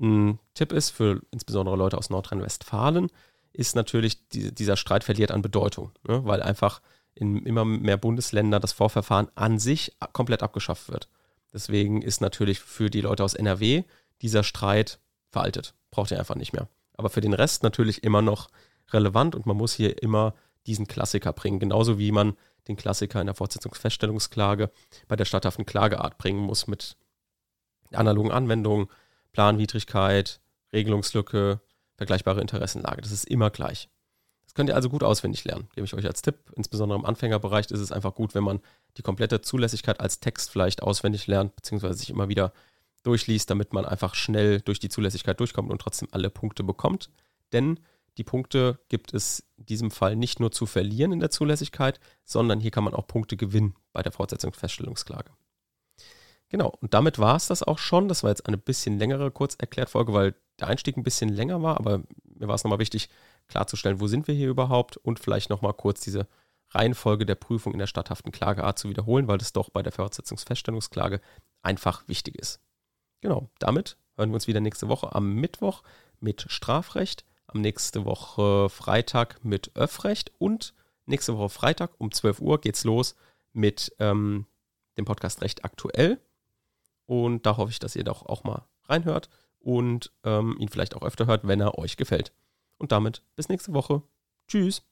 ein 0.00 0.38
Tipp 0.54 0.72
ist 0.72 0.90
für 0.90 1.20
insbesondere 1.30 1.76
Leute 1.76 1.98
aus 1.98 2.10
Nordrhein-Westfalen, 2.10 3.08
ist 3.52 3.76
natürlich, 3.76 4.28
die, 4.28 4.54
dieser 4.54 4.76
Streit 4.76 5.04
verliert 5.04 5.30
an 5.30 5.42
Bedeutung, 5.42 5.92
ne? 6.06 6.24
weil 6.24 6.42
einfach 6.42 6.80
in 7.14 7.44
immer 7.44 7.64
mehr 7.64 7.96
Bundesländern 7.96 8.62
das 8.62 8.72
Vorverfahren 8.72 9.28
an 9.34 9.58
sich 9.58 9.96
komplett 10.12 10.42
abgeschafft 10.42 10.88
wird. 10.88 11.08
Deswegen 11.52 12.02
ist 12.02 12.20
natürlich 12.20 12.60
für 12.60 12.90
die 12.90 13.00
Leute 13.00 13.24
aus 13.24 13.34
NRW 13.34 13.82
dieser 14.22 14.44
Streit 14.44 15.00
veraltet. 15.30 15.74
Braucht 15.90 16.12
ihr 16.12 16.18
einfach 16.18 16.36
nicht 16.36 16.52
mehr. 16.52 16.68
Aber 16.96 17.10
für 17.10 17.20
den 17.20 17.32
Rest 17.32 17.62
natürlich 17.62 18.04
immer 18.04 18.22
noch 18.22 18.48
relevant 18.90 19.34
und 19.34 19.46
man 19.46 19.56
muss 19.56 19.74
hier 19.74 20.02
immer 20.02 20.34
diesen 20.66 20.86
Klassiker 20.86 21.32
bringen. 21.32 21.58
Genauso 21.58 21.98
wie 21.98 22.12
man 22.12 22.36
den 22.68 22.76
Klassiker 22.76 23.20
in 23.20 23.26
der 23.26 23.34
Fortsetzungsfeststellungsklage 23.34 24.70
bei 25.08 25.16
der 25.16 25.24
statthaften 25.24 25.66
Klageart 25.66 26.18
bringen 26.18 26.40
muss 26.40 26.66
mit 26.66 26.96
analogen 27.92 28.30
Anwendungen, 28.30 28.88
Planwidrigkeit, 29.32 30.40
Regelungslücke, 30.72 31.60
vergleichbare 31.96 32.40
Interessenlage. 32.40 33.02
Das 33.02 33.12
ist 33.12 33.24
immer 33.24 33.50
gleich. 33.50 33.88
Das 34.44 34.54
könnt 34.54 34.68
ihr 34.68 34.74
also 34.74 34.88
gut 34.88 35.04
auswendig 35.04 35.44
lernen, 35.44 35.68
gebe 35.74 35.84
ich 35.84 35.94
euch 35.94 36.06
als 36.06 36.22
Tipp. 36.22 36.50
Insbesondere 36.56 36.98
im 36.98 37.04
Anfängerbereich 37.04 37.70
ist 37.70 37.78
es 37.78 37.92
einfach 37.92 38.14
gut, 38.14 38.34
wenn 38.34 38.42
man 38.42 38.60
die 38.96 39.02
komplette 39.02 39.42
Zulässigkeit 39.42 40.00
als 40.00 40.18
Text 40.18 40.50
vielleicht 40.50 40.82
auswendig 40.82 41.28
lernt, 41.28 41.54
beziehungsweise 41.54 41.94
sich 41.94 42.10
immer 42.10 42.28
wieder 42.28 42.52
durchliest, 43.04 43.48
damit 43.48 43.72
man 43.72 43.84
einfach 43.84 44.14
schnell 44.16 44.60
durch 44.60 44.80
die 44.80 44.88
Zulässigkeit 44.88 45.38
durchkommt 45.38 45.70
und 45.70 45.80
trotzdem 45.80 46.08
alle 46.10 46.30
Punkte 46.30 46.64
bekommt. 46.64 47.10
Denn 47.52 47.78
die 48.18 48.24
Punkte 48.24 48.80
gibt 48.88 49.14
es 49.14 49.44
in 49.56 49.66
diesem 49.66 49.90
Fall 49.90 50.16
nicht 50.16 50.40
nur 50.40 50.50
zu 50.50 50.66
verlieren 50.66 51.12
in 51.12 51.20
der 51.20 51.30
Zulässigkeit, 51.30 52.00
sondern 52.24 52.60
hier 52.60 52.70
kann 52.70 52.84
man 52.84 52.94
auch 52.94 53.06
Punkte 53.06 53.36
gewinnen 53.36 53.76
bei 53.92 54.02
der 54.02 54.12
Fortsetzungsfeststellungsklage. 54.12 55.30
Genau, 56.50 56.76
und 56.80 56.94
damit 56.94 57.18
war 57.18 57.36
es 57.36 57.46
das 57.46 57.62
auch 57.62 57.78
schon. 57.78 58.08
Das 58.08 58.22
war 58.22 58.30
jetzt 58.30 58.46
eine 58.46 58.58
bisschen 58.58 58.98
längere 58.98 59.30
Kurzerklärtfolge, 59.30 60.12
weil 60.12 60.34
der 60.58 60.68
Einstieg 60.68 60.96
ein 60.96 61.04
bisschen 61.04 61.28
länger 61.28 61.62
war, 61.62 61.78
aber 61.78 62.02
mir 62.24 62.48
war 62.48 62.56
es 62.56 62.64
nochmal 62.64 62.80
wichtig, 62.80 63.08
klarzustellen, 63.48 64.00
wo 64.00 64.08
sind 64.08 64.26
wir 64.26 64.34
hier 64.34 64.48
überhaupt 64.48 64.96
und 64.96 65.20
vielleicht 65.20 65.48
nochmal 65.48 65.74
kurz 65.74 66.00
diese 66.00 66.26
Reihenfolge 66.70 67.24
der 67.26 67.36
Prüfung 67.36 67.72
in 67.72 67.78
der 67.78 67.86
statthaften 67.86 68.32
Klageart 68.32 68.78
zu 68.78 68.88
wiederholen, 68.88 69.28
weil 69.28 69.38
das 69.38 69.52
doch 69.52 69.70
bei 69.70 69.82
der 69.82 69.92
Fortsetzungsfeststellungsklage 69.92 71.20
einfach 71.62 72.06
wichtig 72.08 72.36
ist. 72.36 72.60
Genau, 73.20 73.48
damit 73.58 73.96
hören 74.16 74.30
wir 74.30 74.34
uns 74.34 74.46
wieder 74.46 74.60
nächste 74.60 74.88
Woche 74.88 75.14
am 75.14 75.34
Mittwoch 75.34 75.82
mit 76.20 76.46
Strafrecht, 76.48 77.24
am 77.46 77.60
nächste 77.60 78.04
Woche 78.04 78.68
Freitag 78.68 79.44
mit 79.44 79.76
Öffrecht 79.76 80.32
und 80.38 80.74
nächste 81.06 81.36
Woche 81.36 81.48
Freitag 81.48 81.92
um 81.98 82.12
12 82.12 82.40
Uhr 82.40 82.60
geht's 82.60 82.84
los 82.84 83.16
mit 83.52 83.94
ähm, 83.98 84.46
dem 84.96 85.04
Podcast 85.04 85.42
Recht 85.42 85.64
aktuell. 85.64 86.20
Und 87.10 87.44
da 87.44 87.56
hoffe 87.56 87.72
ich, 87.72 87.80
dass 87.80 87.96
ihr 87.96 88.04
doch 88.04 88.24
auch 88.26 88.44
mal 88.44 88.68
reinhört 88.84 89.30
und 89.58 90.12
ähm, 90.22 90.56
ihn 90.60 90.68
vielleicht 90.68 90.94
auch 90.94 91.02
öfter 91.02 91.26
hört, 91.26 91.44
wenn 91.44 91.60
er 91.60 91.76
euch 91.76 91.96
gefällt. 91.96 92.32
Und 92.78 92.92
damit 92.92 93.24
bis 93.34 93.48
nächste 93.48 93.72
Woche. 93.72 94.02
Tschüss. 94.46 94.88